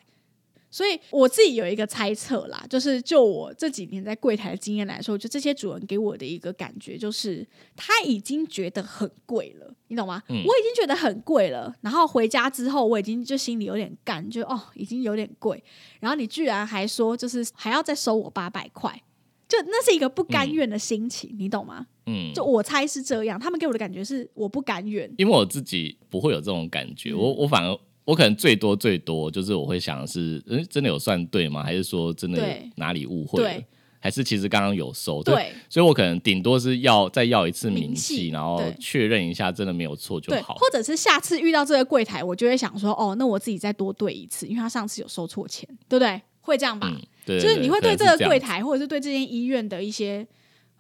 [0.75, 10.23] 所以我自己有一个猜测啦，就是就我这几年在柜台的经验来说，就这些主人给我的一个感觉就是他已经觉得很贵了，你懂吗？
[10.31, 15.63] 嗯我已经觉得很贵了，然后回家之后我已经就心里有点干，就哦已经有点贵，
[16.01, 18.99] 然后你居然还说就是还要再收我八百块，
[19.47, 21.87] 就那是一个不甘愿的心情，你懂吗？
[22.07, 25.13] 嗯，就我猜是这样，他们给我的感觉是我不敢远。
[25.19, 31.63] 因为我自己不会有这种感觉，嗯我我反而我可能最多最多就是我会想的是，嗯，真的有算对吗？
[31.63, 33.65] 还是说真的对哪里误会？
[34.01, 35.23] 还是其实刚刚有收？
[35.23, 40.55] 对所以我可能顶多是要再要一次明明细细，然后确认一下真的没有错就，好。
[40.55, 46.21] 或者是下次遇到这个柜台，我就会想说，哦，那我自己再多对一次，因为他上次有收错钱，对不对？
[46.41, 46.91] 会这样吧？
[46.93, 50.27] 嗯，对，就是你会对这个柜台，或者是对这间医院的一些，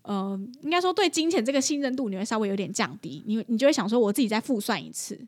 [0.02, 5.18] 呃，应该说对金钱这个信任度，你会稍微有点降低，你你就会想说，我自己再复算一次。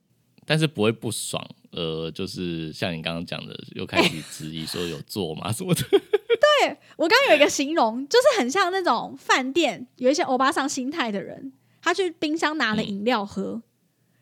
[0.46, 5.82] 但是不会不爽，呃，就是像你刚刚讲的，又开始质疑说有做吗 什么的。
[5.88, 13.62] 对我刚刚有一个形容，就是很像那种饭店有一些欧巴桑心态的人，他去冰箱拿了饮料喝，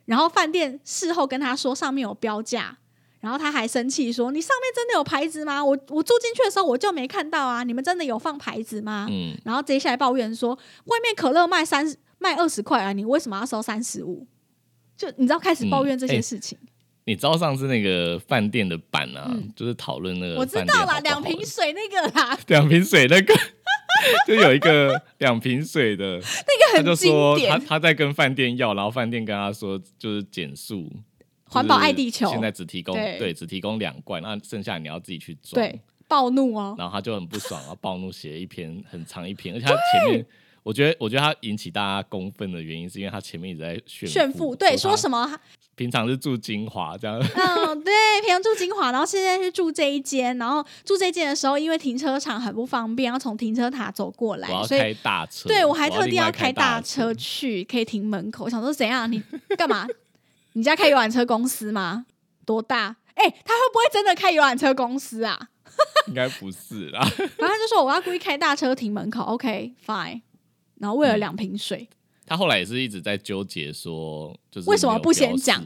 [0.05, 2.79] 然后饭店事后跟他说上面有标价，
[3.23, 5.65] 然后他还生气说：“你上面真的有牌子吗？
[5.65, 10.51] 我我住进去的时候我就没看到啊，你们真的有放牌子吗？”嗯，然后接下来抱怨说
[10.87, 11.87] ：“外面可乐卖三
[12.19, 14.27] 卖二十块啊，你为什么要收三十五？”
[14.99, 16.59] 就你知道开始抱怨这些事情，
[17.07, 23.35] 你知道上次那个饭店的版啊，嗯就是讨论那个我知道啦，两瓶水那个啦， 两瓶水那个，
[24.27, 30.89] 就有一个两瓶水的， 那个很经说他典，他在跟饭店要，然后饭店跟他说就是减速，
[31.53, 35.55] 环保就是爱地球现在只提供对对只提供两罐，那剩下你要自己去装。
[35.55, 40.27] 对，暴怒哦，然后他就很不爽，然后暴怒写了一篇很长一篇，而且他前面。
[40.65, 45.41] 我觉得，我觉得他引起大家公愤的原因，是因为他前面一直在炫炫富，对，说么什么？
[45.75, 58.45] 平常是住金华这样，嗯，对，平常住金华，然后现在是住这一间，然后住这一间的时候，因为停车场很不方便，要从停车塔走过来我，要所以开大车，对我还特地另外开大车去，可以停门口。
[58.45, 59.11] 我想说怎样？
[59.11, 59.21] 你
[59.59, 59.85] 干嘛？
[60.55, 62.07] 你家开游览车公司吗？
[62.45, 62.97] 多大？
[63.15, 65.51] 哎、他会不会真的开游览车公司啊？
[66.09, 67.01] 应该不是啦。
[67.01, 70.21] 然后他就说我要故意开大车停门口，OK，fine、
[70.77, 71.89] 然后为了两瓶水，
[72.27, 75.65] 他后来也是一直在纠结说，就是为什么不先讲？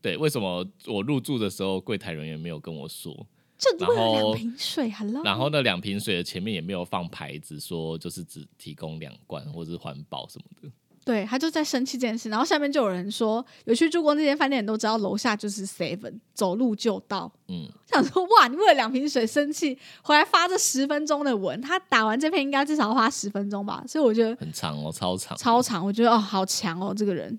[0.00, 3.26] 对，为什么我入住的时候柜台人员没有跟我说？
[3.56, 5.22] 就为了两瓶水，Hello。
[5.22, 10.72] 然后那两瓶水的前面也没有放牌子，说就是只提供两罐或者是环保什么的。
[11.04, 17.30] 对他就在生气这件事，然后下面就有人说，有去住过那间饭店人都知道，楼下就是 Seven，走路就到。
[17.48, 23.84] 嗯，想说哇，你为了两瓶水生气，回来发这十分钟的文，他打完这篇应该至少要花十分钟吧？
[23.86, 25.36] 所以我觉得很长哦，超长。
[25.36, 27.38] 超长，我觉得哦，好强哦，这个人，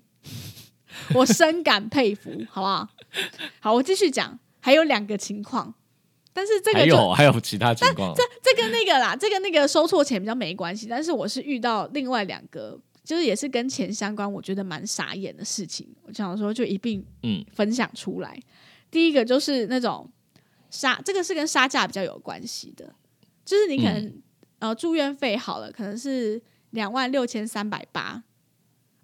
[1.14, 2.88] 我深感佩服，好不好？
[3.58, 5.74] 好，我继续讲，还有两个情况，
[6.32, 18.36] 但是这个还有还有其他情况，这这跟那个啦，这跟那个收错钱比较没关系，但是我是遇到另外两个，就是也是跟钱相关，我觉得蛮傻眼的事情，我想说就一并嗯分享出来。
[18.90, 20.10] 第一个就是那种
[20.70, 22.92] 杀，这个是跟杀价比较有关系的，
[23.44, 24.22] 就是你可能、
[24.58, 28.24] 呃住院费好了，可能是两万六千三百八。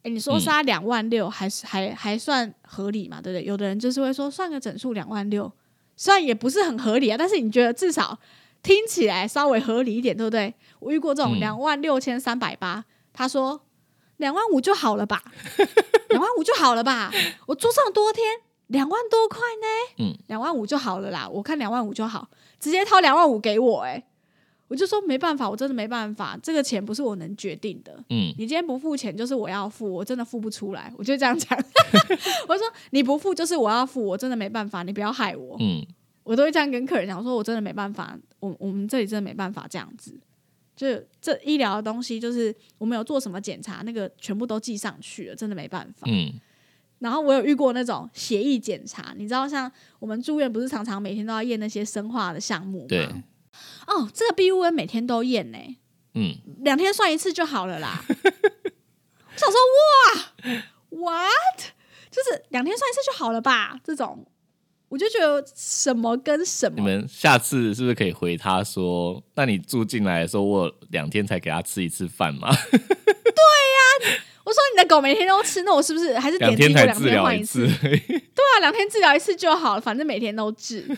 [0.03, 3.21] 哎，你说嗯杀两万六，还是还还算合理嘛？
[3.23, 3.45] 对不对？
[3.45, 5.53] 有的人就是会说算个整数两万六，
[5.97, 8.19] 虽然也不是很合理啊，但是你觉得至少
[8.65, 10.53] 听起来稍微合理一点，对不对？
[10.81, 13.61] 我遇过这种嗯两万六千三百八，他说
[14.23, 15.21] 两万五就好了吧，
[16.11, 17.11] 两万五就好了吧，
[17.47, 18.25] 我住上多天，
[18.69, 22.29] 两万多块呢，嗯，两万五就好了啦，我看两万五就好，
[22.61, 24.05] 直接掏两万五给我、欸，
[24.69, 27.93] 我就说没办法，我真的没办法，这个钱不是我能决定的。
[28.11, 31.59] 嗯你今天不付钱，就是我要付，我真的付不出来，我就这样讲。
[32.47, 35.57] 我说你不付就是我要付，我真的没办法，你不要害我。
[35.59, 35.85] 嗯
[36.25, 40.17] 我都会这样跟客人讲，我说我真的没办法，我我们这里真的没办法这样子。
[40.75, 40.87] 就
[41.21, 46.07] 这医疗的东西，就是我们有做什么检查，那个全部都记上去了，真的没办法。
[46.07, 46.41] 嗯
[46.99, 52.87] 然后我有遇过那种血液检查，你知道，像我们住院不是常常每天都要验那些生化的项目吗？
[52.89, 53.07] 对，
[53.89, 55.59] 哦，这个 B U N 每天都验呢、
[56.15, 58.05] 嗯，两天算一次就好了啦。
[58.07, 58.15] 我
[59.37, 59.59] 想说，
[61.03, 61.73] 哇，what？
[62.09, 63.81] 就是两天算一次就好了吧？
[63.83, 64.25] 这种，
[64.93, 72.49] 我就觉得什么跟什么，你们下次是不是可以回他说，那你住进来的时候，我有两天才给他吃一次饭嘛？
[74.45, 80.85] 我说你的狗每天都吃，那我是不是还是两点滴过天才治两天换疗一次次？， 对啊，两天治疗一次就好了，反正每天都治。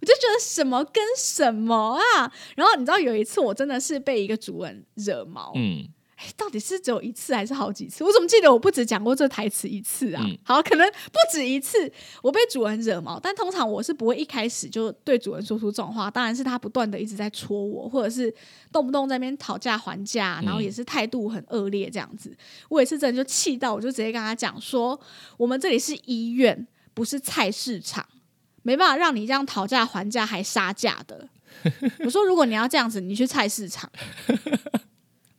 [0.00, 2.32] 我就觉得什么跟什么啊！
[2.56, 5.86] 然后你知道有一次我真的是被一个主人惹毛，嗯，
[6.24, 8.02] 哎，到底是只有一次还是好几次？
[8.02, 10.22] 我怎么记得我不止讲过这台词一次啊？
[10.24, 11.90] 嗯好，可能不止一次，
[12.22, 18.34] 我被主人惹毛，但通常我是不会一开始就对主人说出这种话，当然是他不断的一直在戳我，或者是
[18.72, 22.34] 动不动在那边讨价还价，然后也是态度很恶劣这样子。
[22.70, 24.98] 我也是真的就气到，我就直接跟他讲说，
[25.36, 28.06] 我们这里是医院，不是菜市场。
[28.62, 31.28] 没办法让你这样讨价还价还杀价的。
[32.00, 33.90] 我说，如果你要这样子，你去菜市场。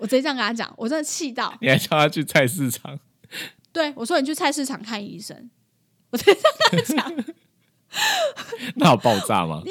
[0.06, 1.52] 我直接这样跟他讲，我真的气到。
[1.60, 3.00] 你还叫他去菜市场？
[3.74, 5.50] 对我说，你去菜市场看医生。
[6.12, 7.36] 我直接这样跟他讲，
[8.78, 9.64] 那有爆炸吗？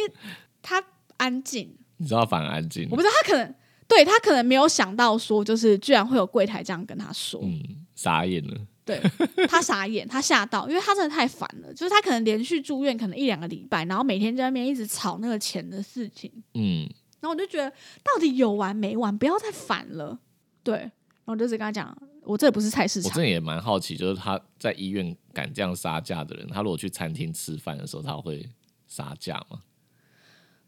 [0.61, 0.83] 他
[1.19, 3.55] 安静，你知道反而安静我，不知道他可能
[3.87, 7.41] 对他可能没有想到说，就是居然会有柜台这样跟他说。
[7.45, 7.63] 嗯，
[7.95, 8.61] 傻眼了。
[8.85, 9.01] 对
[9.49, 11.73] 他傻眼，他吓到，因为他真的太烦了。
[11.73, 16.31] 就是他可能连续住院可能一两个礼拜，然后每天在那边一直吵那个钱的事情。
[16.53, 16.83] 嗯，
[17.21, 17.71] 然后我就觉得
[18.03, 20.19] 到底有完没完，不要再烦了。
[20.65, 28.49] 对，然后我就直接跟他讲，我这里不是菜市场我真，的也蛮好奇，就是他在医院敢这样杀价的人，他如果去餐厅吃饭的时候，他会
[28.89, 29.61] 杀价吗？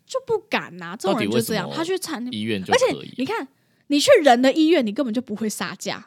[0.07, 3.15] 就不敢呐、这种人就这样底为什，么他去餐厅，医院就而且以？
[3.19, 3.49] 你看，
[3.89, 6.07] 你去人的医院，你根本就不会杀价，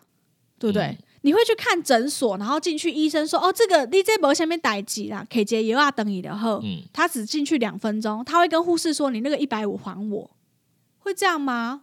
[0.58, 0.84] 对不对？
[0.84, 6.62] 嗯你会去看诊所，然后进去，医生说：“哦，这个你这波下面待机啦，可以接油啊等你的后。
[6.64, 10.32] 嗯，他只进去两分钟，他会跟护士说：“你那个一百五还我。”
[11.00, 11.82] 会这样吗？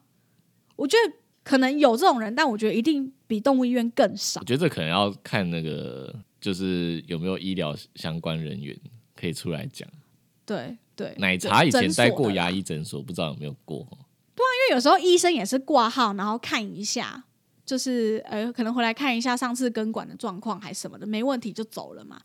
[0.76, 1.12] 我觉得
[1.46, 4.44] 可能有这种人，但我觉得一定比动物医院更少我。
[4.44, 8.76] 觉得这可能要看那个，就是有没有医疗相关人员
[9.14, 9.88] 可以出来讲。
[10.44, 13.86] 对对，奶茶以前待过牙医诊所，不知道有没有过？
[14.34, 17.22] 对啊因为有时候医生也是挂号，然后看一下，
[17.64, 22.20] 就是呃，可能回来看一下上次根管的状况还是什么的，没问题就走了嘛。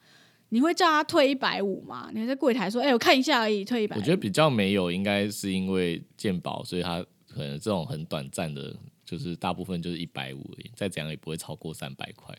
[0.50, 2.10] 你会叫他退一百五吗？
[2.12, 8.76] 你会在柜台说：“哎、我看一下而已，退一百。”我觉得比较没有，应该是因为鉴宝，所以他可能这种很短暂的，
[9.12, 12.34] 就是大部分就是一百五而已，再怎样也不会超过三百块。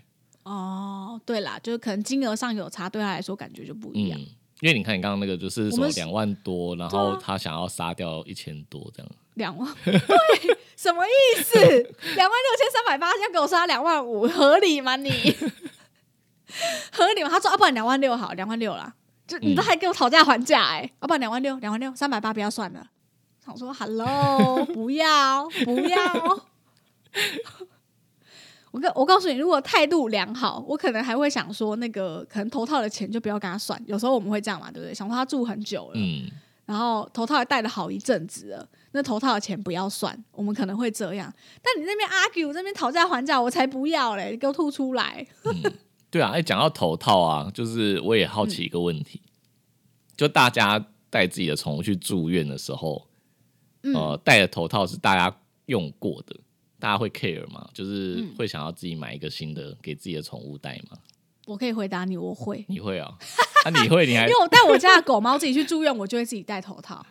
[0.45, 4.19] 哦，对啦，就是可能金额上有差，对他来说感觉就不一样。
[4.19, 4.25] 嗯，
[4.63, 9.13] 因为你看你刚刚那个就是什我们是么两万多，然后他想要杀掉一千多这样。
[9.35, 9.93] 两万， 对，
[10.77, 11.59] 什么意思？
[11.59, 15.11] 两万六千三百八，要给我杀两万五，合理吗你？
[16.91, 17.29] 合理吗？
[17.29, 18.95] 他说，要、啊、不然两万六好，两万六啦。
[19.27, 22.87] 就你都还给我讨价还价哎、要、不然两万六，两万六，三百八不要算了。
[23.45, 26.47] 想说，Hello，不要，不要。
[28.73, 33.79] 我告我告诉你，如果态度良好，我可能还会想说，那个可能头套的钱就不要跟他算。
[33.87, 34.95] 有时候我们会这样嘛，对不对？
[34.95, 36.27] 想说他住很久了，嗯，
[36.65, 41.31] 然后头套也戴了好一阵子了，那头套的钱不要算，我们可能会这样。
[41.63, 44.31] 但你那边 argue 这边讨价还价，我才不要嘞！
[44.31, 45.27] 你给我吐出来。
[46.11, 46.31] 对啊。
[46.31, 49.21] 哎，讲到头套啊，就是我也好奇一个问题，
[50.17, 53.07] 就大家带自己的宠物去住院的时候，
[53.83, 56.35] 嗯呃，戴的头套是大家用过的，
[56.83, 57.71] 大家会 care 吗？
[57.73, 60.99] 就是嗯会想要自己买一个新的给自己的宠物戴吗？
[61.47, 63.17] 我可以回答你，我会，你会啊？
[63.65, 64.05] 啊，你会？
[64.05, 67.07] 你还 因为我带我家的狗猫自己去住院，我就会自己戴头套。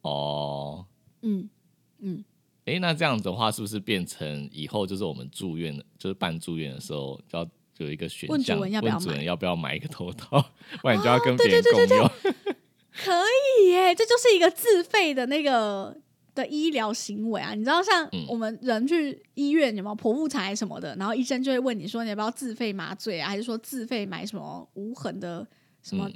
[0.00, 0.86] 哦？
[1.20, 1.50] 嗯，
[1.98, 2.24] 嗯。
[2.64, 10.40] 哎，那这样子的话，是不是变成以后就是我们住院的，就是办住院的时候，就要有一个选问主项，人要不要买哦问主人要不要买一个头套，
[10.80, 12.10] 不然你就要跟别人共用。
[12.96, 13.12] 可
[13.60, 15.94] 以耶，这就是一个自费的那个
[16.34, 17.54] 的医疗行为啊。
[17.54, 25.46] 你知道，像嗯我们人去医院有没有剖腹产什么的，然后医生就会问你说你要不要自费麻醉啊，还是说自费买什么无痕的
[25.82, 26.14] 什么、嗯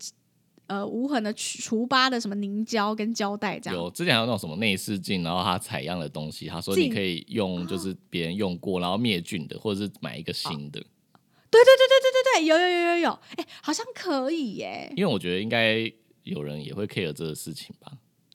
[0.68, 3.74] 呃无痕的除除疤的什么凝胶跟胶带这样。
[3.74, 10.78] 有之前还有那种什么内视镜，然后他采样的东西，他说你可以用就是别人用过，然后灭菌的，或者是买一个新的。
[11.50, 14.92] 对对对对对对对，有有有有有，哎、好像可以耶。
[14.94, 15.90] 因为我觉得应该
[16.24, 17.90] 有人也会 care 这个事情吧。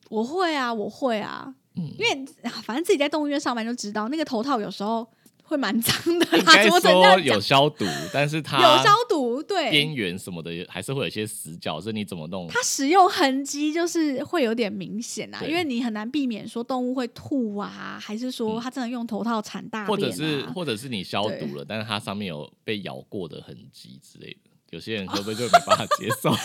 [0.09, 5.07] 我会啊，我会啊，嗯，因为啊反正自己在动物医院上班就知道，那个头套有时候
[5.43, 7.39] 会蛮脏的啦，应该怎么只能这说有？
[7.39, 12.47] 消毒，但是它有消毒，对，边缘什么的还是会有一些死角，所以你怎么弄？
[12.47, 26.31] 它使用痕迹就是会有点明显啊，因为你很难避免说动物会吐啊，还是说嗯它真的用头套铲大或便、啊，者是或者是你消毒了，但是它上面有被咬过的痕迹之类的，有些人会不会就 没办法接受？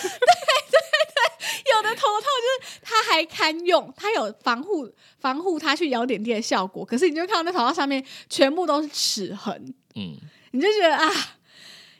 [1.78, 10.16] 有的头套就是它还堪用，它有防护防护它去咬点滴的效果，可是你就看到那头套上面全部都是齿痕，嗯，
[10.52, 11.10] 你就觉得啊，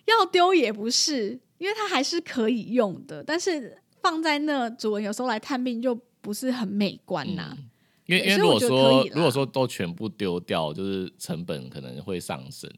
[0.05, 7.71] 要丢也不是，因为它还是可以用的，但是放在那主人有时候来探病就不是很美观呐、嗯。
[8.07, 12.71] 因为因为如果说如果说都全部丢掉，就是成本可能会上升，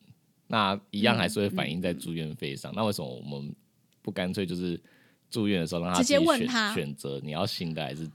[0.48, 2.72] 那一样还是会反嗯映在住院费上。
[2.74, 3.54] 那为什么我们
[4.02, 4.80] 不干脆就是
[5.30, 8.08] 住院的时候让他直接问他选择你要新的还是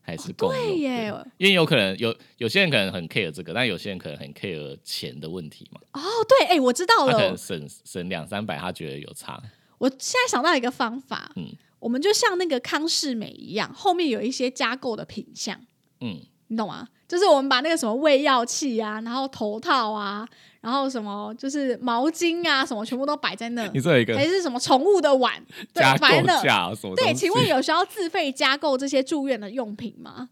[0.00, 0.58] 还是共用？
[0.58, 5.80] 对耶，因为有可能有有些人可能很 care 这个，但有些人可能很 care 钱的问题嘛。
[5.92, 9.42] 哦，对，哎、我知道了他可能，省省两三百，他觉得有差。
[9.78, 15.60] 我现在想到一个方法，嗯我们就像那个康世美一样，后面有一些加购的品项，
[16.00, 16.88] 嗯，你懂吗？
[17.06, 20.26] 就是我们把那个什么喂药器啊，然后头套啊，
[20.60, 25.42] 然后什么就是毛巾啊，什么全部都摆在那，你这有一个还是什么宠物的碗，
[25.72, 26.36] 对加，摆在那。
[26.36, 30.30] 购价啊什么对，请问有需要自费加购这些住院的用品吗？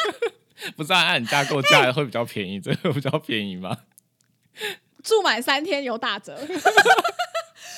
[0.76, 3.76] 不是按加购价会比较便宜，这个比较便宜吗？
[5.02, 6.36] 住满三天有打折。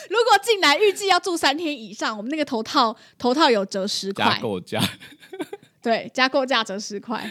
[0.08, 4.80] 如果进来预计要住三天以上，我们那个头套头套有折十加块，购价，
[5.82, 7.30] 对，加购价折十块，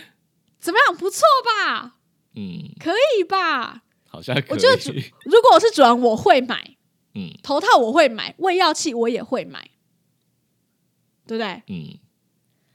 [0.59, 0.97] 怎么样？
[0.97, 1.95] 不错吧？
[2.35, 3.83] 嗯，可以吧？
[4.09, 4.35] 好像。
[4.49, 4.91] 我觉得主
[5.25, 6.75] 如果我是主人，我会买
[7.15, 9.69] 嗯头套，我会买喂药器，我也会买，
[11.25, 11.63] 对不对？
[11.67, 11.97] 嗯，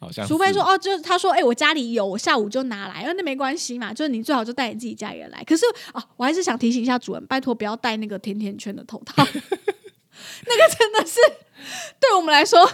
[0.00, 5.44] 好像除非说哦，就是他说，哎、我家里有，我下午就拿来，那没关系嘛，就是你最好就带你自己家里人来。
[5.44, 5.64] 可是
[5.94, 11.20] 哦，我还是想提醒一下主人，拜托不要戴那个甜甜圈的头套， 那个真的是
[12.00, 12.68] 对我们来说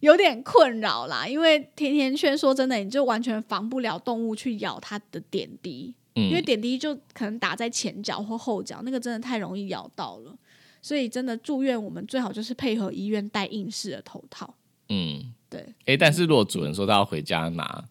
[0.00, 1.26] 有点困扰啦。
[1.26, 10.34] 因为甜甜圈说真的，你就完全防不了动物去咬它的点滴，因为嗯点滴就可能打在前脚或后脚，那个真的太容易咬到了。
[10.80, 14.54] 所以真的住院，我们最好就是配合医院戴硬式的头套。
[14.88, 17.84] 嗯，对，哎、但是如果主人说他要回家拿，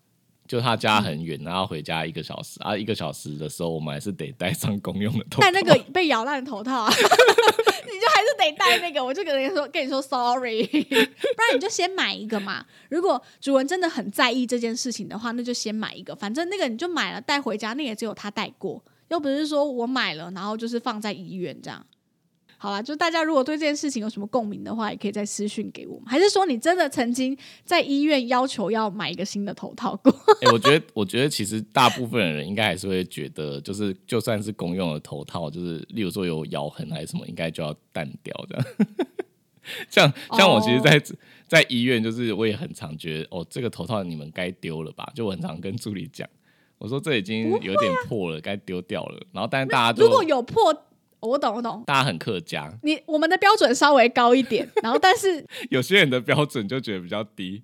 [0.48, 5.42] 就他家很远，然后回家一个小时啊，一个小时的时候，我们还是得戴上公用的头套。
[5.42, 6.92] 戴那个被咬烂的头套啊，
[7.88, 9.04] 你就还是得带那个。
[9.04, 12.66] 我就跟你说，跟你说 sorry， 不然你就先买一个嘛。
[12.90, 16.16] 如果主人真的很在意这件事情的话，那就先买一个。
[16.16, 21.86] 反正那个你就买了带回家，那也只有他带过，又不是说我买了然后就是放在医院这样。
[22.58, 26.06] 好啦，就大家如果对这件事情有什么共鸣的话，也可以再私讯给我们。
[26.08, 30.12] 还是说你真的曾经在医院要求要买一个新的头套过？
[30.42, 38.66] 哎、我觉得，我觉得其实大部分的人应该还是会觉得，就是就算是公用的头套，就是例如说有咬痕还是什么，应该就要淡掉这样。
[39.90, 41.04] 像像我其实哦在，
[41.46, 45.12] 在医院，就是我也很常觉得，哦，这个头套你们该丢了吧？
[45.14, 46.28] 就我很常跟助理讲，
[46.78, 49.20] 我说这已经有点破了，该丢掉了。
[49.34, 50.74] 然后，但是大家如果有破，
[51.20, 51.84] 我懂我懂。
[51.86, 57.64] 大家很客家，你我们的标准稍微高一点， 然后但是有些人的标准就觉得比较低。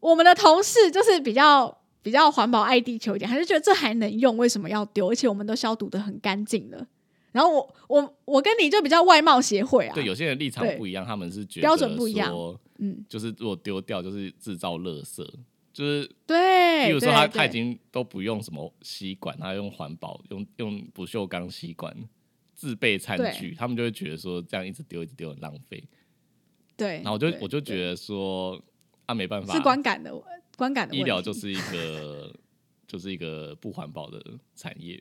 [0.00, 5.10] 我们的同事就是比较比较环保爱地球一点，还是觉得这还能用，为什么要丢？
[5.10, 6.86] 而且我们都消毒的很干净了。
[7.30, 12.34] 然后我我我跟你就比较外貌协会啊，对，有些人立场不一样，他们是觉得标准不一样
[12.78, 15.24] 嗯，就是如果丢掉就是制造垃圾，
[15.72, 21.94] 就是对，比如说他他已经都不用什么吸管，他用环保用用不锈钢吸管
[22.58, 25.82] 自备餐具，他们就会觉得说这样一直丢一直丢很浪费。
[26.76, 28.60] 对，然后我就我就觉得说
[29.06, 30.12] 啊没办法，是观感的
[30.56, 32.34] 观感的医疗就是一个
[32.88, 34.20] 就是一个不环保的
[34.56, 35.00] 产业。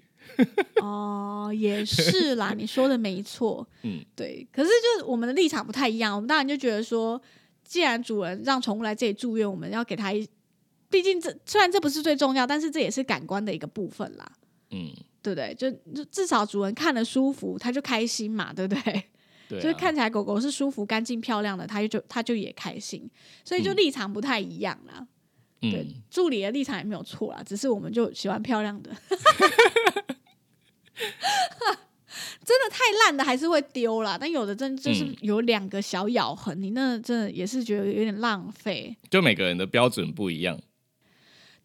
[0.81, 4.47] 哦，也是啦，你说的没错， 嗯，对。
[4.51, 7.19] 可是就是我们的立场不太一样，我们当然就觉得说，
[7.63, 10.27] 既然主人让宠物来这里住院，我们要给他一，
[10.91, 14.31] 毕竟这虽然这不是最重要，但是这也是感官的一个部分啦。
[14.69, 14.91] 嗯，
[15.27, 15.53] 对不对？
[15.55, 19.03] 就就至少主人看了舒服，他就开心嘛，对不对？
[19.49, 23.09] 对、啊，就是看起来狗狗是舒服、干净、漂亮的，它就它就也开心，
[23.43, 25.05] 所以就嗯立场不太一样啦。
[25.59, 28.91] 对嗯，，助理的立场也没有错啦，只是我们就喜欢漂亮的。
[32.45, 38.95] 真的太烂的还是会丢啦，但有的真的就是嗯有两个小咬痕，你那真的也是觉得有点浪费。
[39.09, 40.57] 就每个人的标准不一样。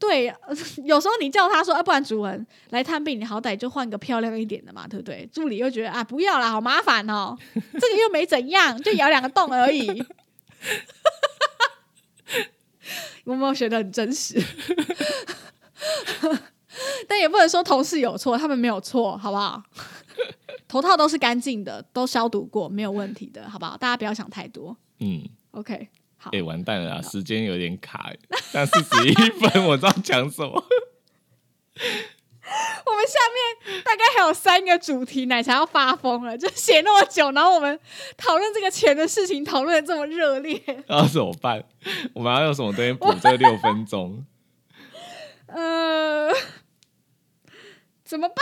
[0.02, 5.28] 对，呃 有时候你叫他说，啊，不然主人来探病，你好歹就换个漂亮一点的嘛，对不对？
[5.32, 9.86] 助理又觉得啊，不要啦，好麻烦哦， 这个又没怎样，就咬两个洞而已。
[13.24, 14.42] 我没有学的很真实？
[17.06, 19.62] 但也不能说同事有错，他们没有错，好不好？
[20.66, 23.76] 头套都是干净的，都消毒过，没有问题的，好不好？
[23.76, 24.76] 大家不要想太多。
[24.98, 25.22] 嗯
[25.52, 25.88] ，OK，
[26.22, 28.18] 好，哎、完蛋了啊，时间有点卡欸，
[28.52, 30.52] 但四十一分我知道讲什么。
[32.84, 37.80] 我们下面大概还有三个主题，奶茶要发疯了，就写那么久，然后我们
[38.16, 41.64] 讨论这个钱的事情，讨论的这么热烈， 要怎么办？
[42.14, 44.24] 我们要用什么东西补这六分钟？
[45.48, 46.30] 呃，
[48.04, 48.36] 怎么办？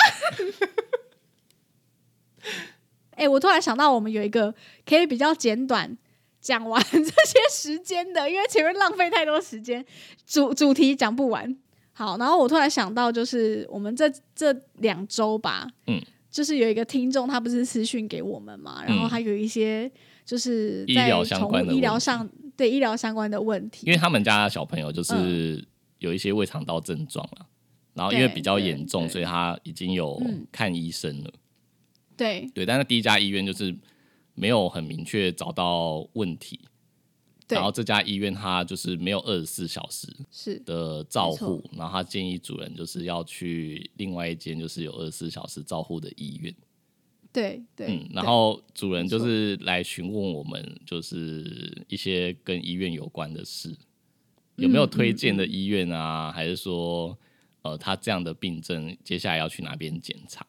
[3.13, 4.55] 哎、我突然想到，我们有一个
[4.87, 5.97] 可以比较简短
[6.41, 9.85] 讲完 这些时间的，因为前面浪费太多时间，
[10.27, 11.57] 主主题讲不完。
[11.93, 19.91] 好，然后我突然想到，就是我们这这两周吧，嗯，就是有一个听众，他不是私讯给我们嘛，然后他有一些
[20.25, 22.27] 就是在医疗相宠物关的医疗上
[22.57, 25.63] 对医疗相关的问题，因为他们家的小朋友嗯就是
[25.99, 27.47] 有一些胃肠道症状了，
[27.93, 30.47] 然后因为比较严重，所以他已经有嗯。
[30.51, 31.31] 看医生了。
[32.17, 32.51] 对。
[32.55, 33.77] 对，但是第一家医院就是
[34.41, 36.59] 没有很明确找到问题，
[37.47, 46.55] 然后这家医院它就是没有二十四小时是，的照没护，然后他建议主人就是要去另外一间就是有二十四小时照护的医院。
[47.31, 53.77] 对对，嗯，然对后主人就是来询问我们，就是一些跟医院有关的事，
[54.57, 56.33] 有没有嗯推荐的医院啊？
[56.33, 57.17] 还是说，
[57.63, 60.47] 呃，他这样的病症接下来要去哪边检查？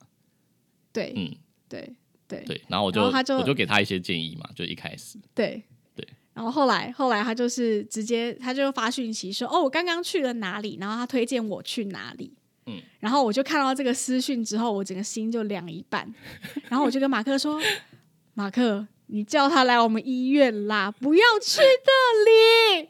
[0.93, 1.35] 对嗯，
[1.69, 1.93] 对
[2.38, 5.63] 对对，然后我就我就给他一些建议嘛，就一开始，对
[5.95, 6.07] 对。
[6.34, 12.34] 然后后来后来他就是直接他就发讯息说哦我刚刚去了哪里，然后他推荐我去哪里，
[12.65, 16.11] 嗯，然后我就看到这个私讯之后，我整个心就凉一半，
[16.69, 17.61] 然后我就跟马克说
[18.34, 18.88] 马克。
[19.13, 22.89] 你叫他来我们医院啦，不要去那里。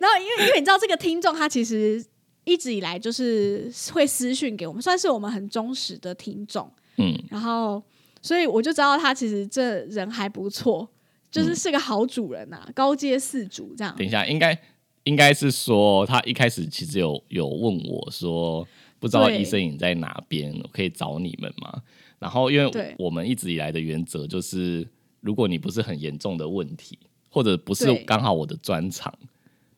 [0.00, 2.04] 然后，因为因为你知道这个听众他其实
[2.42, 6.68] 一直以来就是会私讯给我们，算是我们很忠实的听众。
[6.96, 7.80] 嗯，然后，
[8.22, 10.88] 所以我就知道他其实这人还不错，
[11.30, 13.94] 就是是个好主人呐、高阶四主这样。
[13.96, 14.58] 等一下，应该
[15.04, 18.66] 应该是说他一开始其实有有问我说，
[19.00, 21.82] 不知道对医生你在哪边，我可以找你们吗？
[22.20, 24.86] 然后因对为我们一直以来的原则就是，
[25.20, 26.96] 如果你不是很严重的问题，
[27.28, 29.12] 或者不是对刚好我的专长，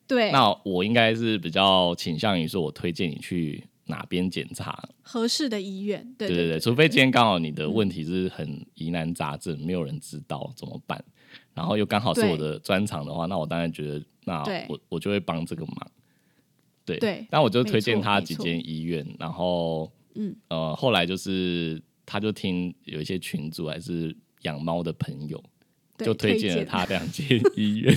[0.06, 4.88] 对，那我应该是比较倾向于说，我推荐你去哪边检查。
[5.02, 11.02] 合适的医院，对对对除非今天刚好你的问题是很疑难杂症，没有人知道怎么办，
[11.52, 15.90] 然后又刚好是我的专长的话，那我当然觉得，那我我就会帮这个忙。
[16.86, 25.42] 对对但我就推荐他几错间医院，然后嗯呃，后来就是他就听有一些群主还是养猫的朋友，
[25.98, 27.94] 就推荐了他两间医院。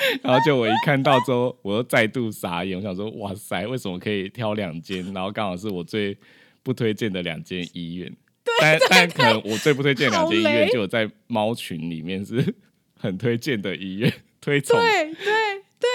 [0.22, 5.04] 然后就我一看到之后，我又再度傻眼，我想说，哇塞，为什么可以挑两间？
[5.12, 6.16] 然后刚好是我最
[6.62, 8.12] 不推荐的两间医院。
[8.60, 12.54] 但但可能我最不推荐的两间医院就有在猫群里面是
[12.98, 14.78] 很推荐的医院，推崇。
[14.78, 15.24] 对对
[15.78, 15.88] 对，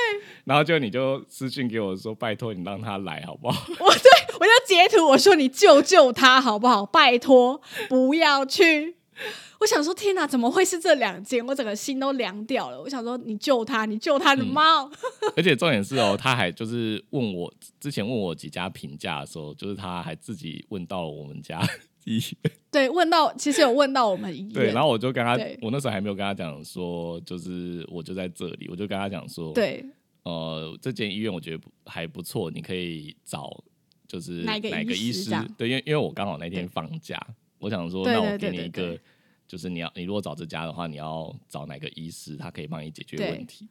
[0.46, 3.68] 然后就你就私信给我说，拜托你让他来好不好？
[3.80, 6.86] 我对我就截图我说你救救他好不好？
[6.86, 8.96] 拜托不要去。
[9.60, 11.46] 我想说，天哪，怎么会是这两间？
[11.46, 12.82] 我整个心都凉掉了。
[12.82, 14.90] 我想说，你救他，你救他的猫。
[15.36, 21.62] 而且重点是哦，他还就是问我之前问我几家评价的时候，就是他还自己问到了我们家
[22.06, 22.54] 医院。
[22.72, 29.86] 对，问到其实有问到我们医院，对，然后我就跟他，我那时候还没有跟他讲说，就是我就在这里，我就跟他讲说，，对
[30.24, 33.64] 呃，这间医院我觉得不还不错，你可以找
[34.08, 37.18] 就是哪个医师师这样，对，因为因为我刚好那天放假，
[37.60, 39.00] 我想说，那我给你一个，
[39.48, 43.68] 就是你要你如果找这家的话，你要找哪个医师，他可以帮你解决问题。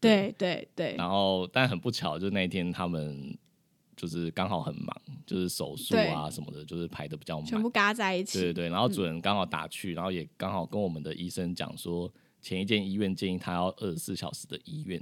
[0.00, 3.38] 对对对然后，但很不巧，就是那一天他们
[3.96, 7.70] 就是刚好很忙，就是手术啊什么的，就是排的比较满全部。
[7.70, 8.40] 嘎在一起。
[8.40, 15.00] 对对对，然后主任刚好打去，然后也刚好跟我们的医生讲说，前一间医院建议他要二十四小时的医院，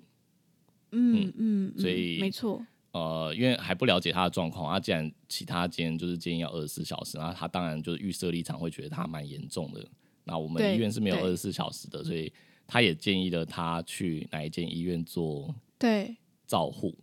[0.90, 9.86] 嗯嗯，所以嗯没错，呃，因为还不了解他的状况，他既然其他间就是建议要二十四小时，然后他当然就是预设立场会觉得他蛮严重的。
[10.24, 12.32] 那我们对医院是没有二十四小时的，所以
[12.66, 16.16] 他也建议了他去哪一间医院做对，
[16.46, 16.96] 照护。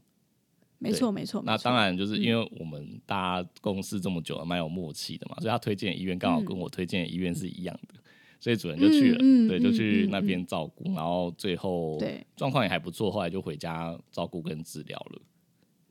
[0.80, 1.42] 没错没错。
[1.44, 7.96] 那当，然就是嗯因为我们大家共事这么久了，蛮有默契的嘛，所以他推荐的医院刚好跟我推荐的医院是一样的，
[8.40, 9.18] 所以主人就去了，
[9.48, 15.22] 对，就去那边照顾，然后最后对状况也还不错，后来就回家照顾跟治疗了。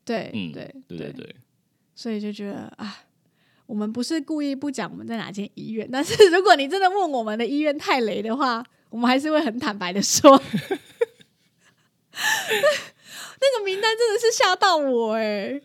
[0.07, 1.12] 对嗯，对对对。
[1.12, 1.36] 对，
[1.94, 3.04] 所以就觉得啊，
[3.66, 10.30] 我们不是故意不讲我们在哪间医院，但是如果你真的问我们的医院太雷的话，我们还是会很坦白的说，
[13.40, 15.61] 那个名单真的是吓到我哎、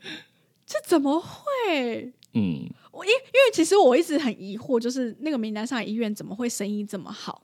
[0.65, 2.11] 这怎么会？
[2.33, 7.43] 嗯，我因因为其实我一直很疑惑，就是那个名单上的医院怎么会生意这么好？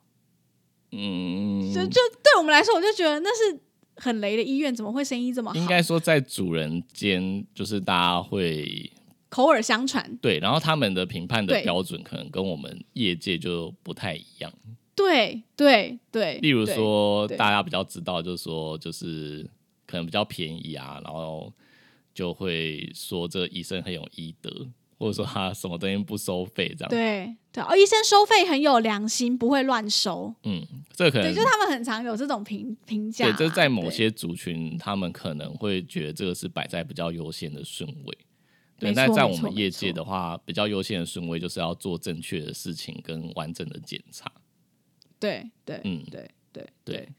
[0.91, 3.59] 嗯，就就对我们来说，我就觉得那是
[3.97, 5.59] 很雷的医院，怎么会生意这么好？
[5.59, 8.91] 应该说在主人间，就是大家会
[9.29, 10.17] 口耳相传。
[10.21, 14.51] 对，然后他们的评判的对标准可能跟我们业界就不太一样。
[14.95, 19.47] 对对对，例如对，说，对大家比较知道，就是说，就是
[19.85, 21.53] 可能比较便宜啊，然后
[22.15, 24.67] 就会说这个医生很有医德，
[24.97, 26.89] 或者说他什么东西不收费这样。
[26.89, 30.33] 对对，哦，医生收费很有良心，不会乱收。
[30.43, 33.37] 嗯，这个可能对，就是他们很常有这种评评价对，啦。
[33.37, 38.17] 这在某些族群，他们可能会觉得这个是摆在比较优先的顺位。
[38.79, 44.31] 对，但在我们业界的话，比较优先的顺位就是要做正确的事情跟完整的检查。
[45.19, 47.09] 对对嗯对对对，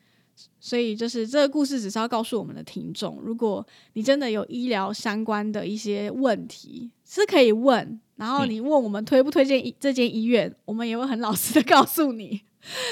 [0.61, 12.43] 所以就是这个故事只是要告诉我们的听众，如果你真的有医疗相关的一些问题，是可以问，然后嗯你问我们推不推荐医这间医院，我们也会很老实的 告诉你，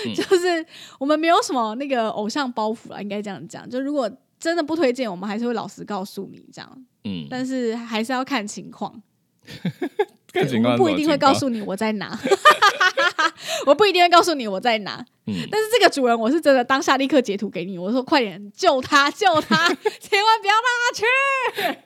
[0.06, 0.64] 嗯就是
[0.98, 3.68] 我们没有什么那个偶像包袱了，应该这样讲。
[3.68, 9.02] 就如果真的不推荐，我们还是会老实告诉你这样，嗯，但是还是要看情况。
[10.36, 11.60] 对看情况我不一定会告诉你。
[11.62, 12.18] 我在哪，
[13.66, 15.04] 我不一定会告诉你我在哪。
[15.26, 19.56] 嗯，但是这个主人，我是真的当下立刻截图给你，我说快点救他，救他，
[20.00, 21.78] 千万不要让他去！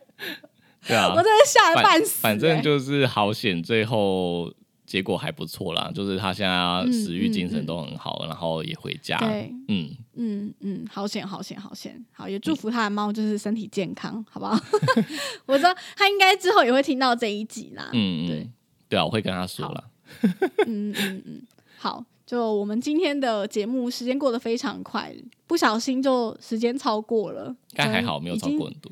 [0.86, 4.50] 对啊，我真的吓得半死、反正欸就是好险，最后
[4.90, 9.16] 结果还不错啦，就是他现在食欲、嗯精神嗯都很好，然后也回家。
[9.18, 14.60] 对，嗯，嗯嗯，好险好险好险，好也祝福他的猫就是身体健康，好不好？
[15.46, 17.88] 我知道他应该之后也会听到这一集啦。
[17.92, 18.52] 嗯对嗯，
[18.88, 19.84] 对啊，我会跟他说好啦。
[20.66, 21.42] 嗯嗯嗯，
[21.78, 25.14] 好，就我们今天的节目时间过得非常快，
[25.46, 28.90] 不小心就时间超过了，但还嗯好没有超过很多。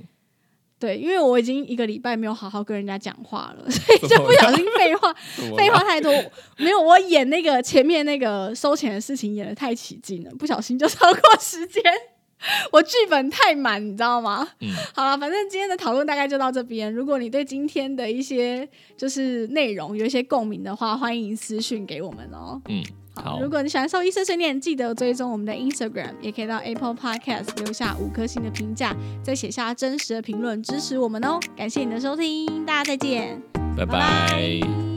[0.81, 5.13] 对，因为我已经一个礼拜没有好好跟人家讲话了，所 以就不小心废话
[5.57, 6.13] 废话太多。
[6.57, 11.83] 没有，我演那个前面那个收钱的事情演的太起劲了，不小心就超过时间。
[12.71, 14.49] 我剧本太满，你知道吗？
[14.61, 16.93] 嗯好了，反正今天的讨论大概就到这边。
[16.95, 22.63] 如果你对今天的一些就是内容有一些共鸣的话，欢迎私讯给我们哦。
[22.69, 22.81] 嗯，
[23.23, 23.41] 好。
[23.41, 31.39] 如果你喜欢兽医碎碎念，记得追踪我们的 Instagram，也可以到 Apple Podcast 留下五颗星的评价，再写下真实的评论支持我们哦。
[31.57, 33.41] 感谢你的收听，大家再见，
[33.77, 34.88] 拜拜拜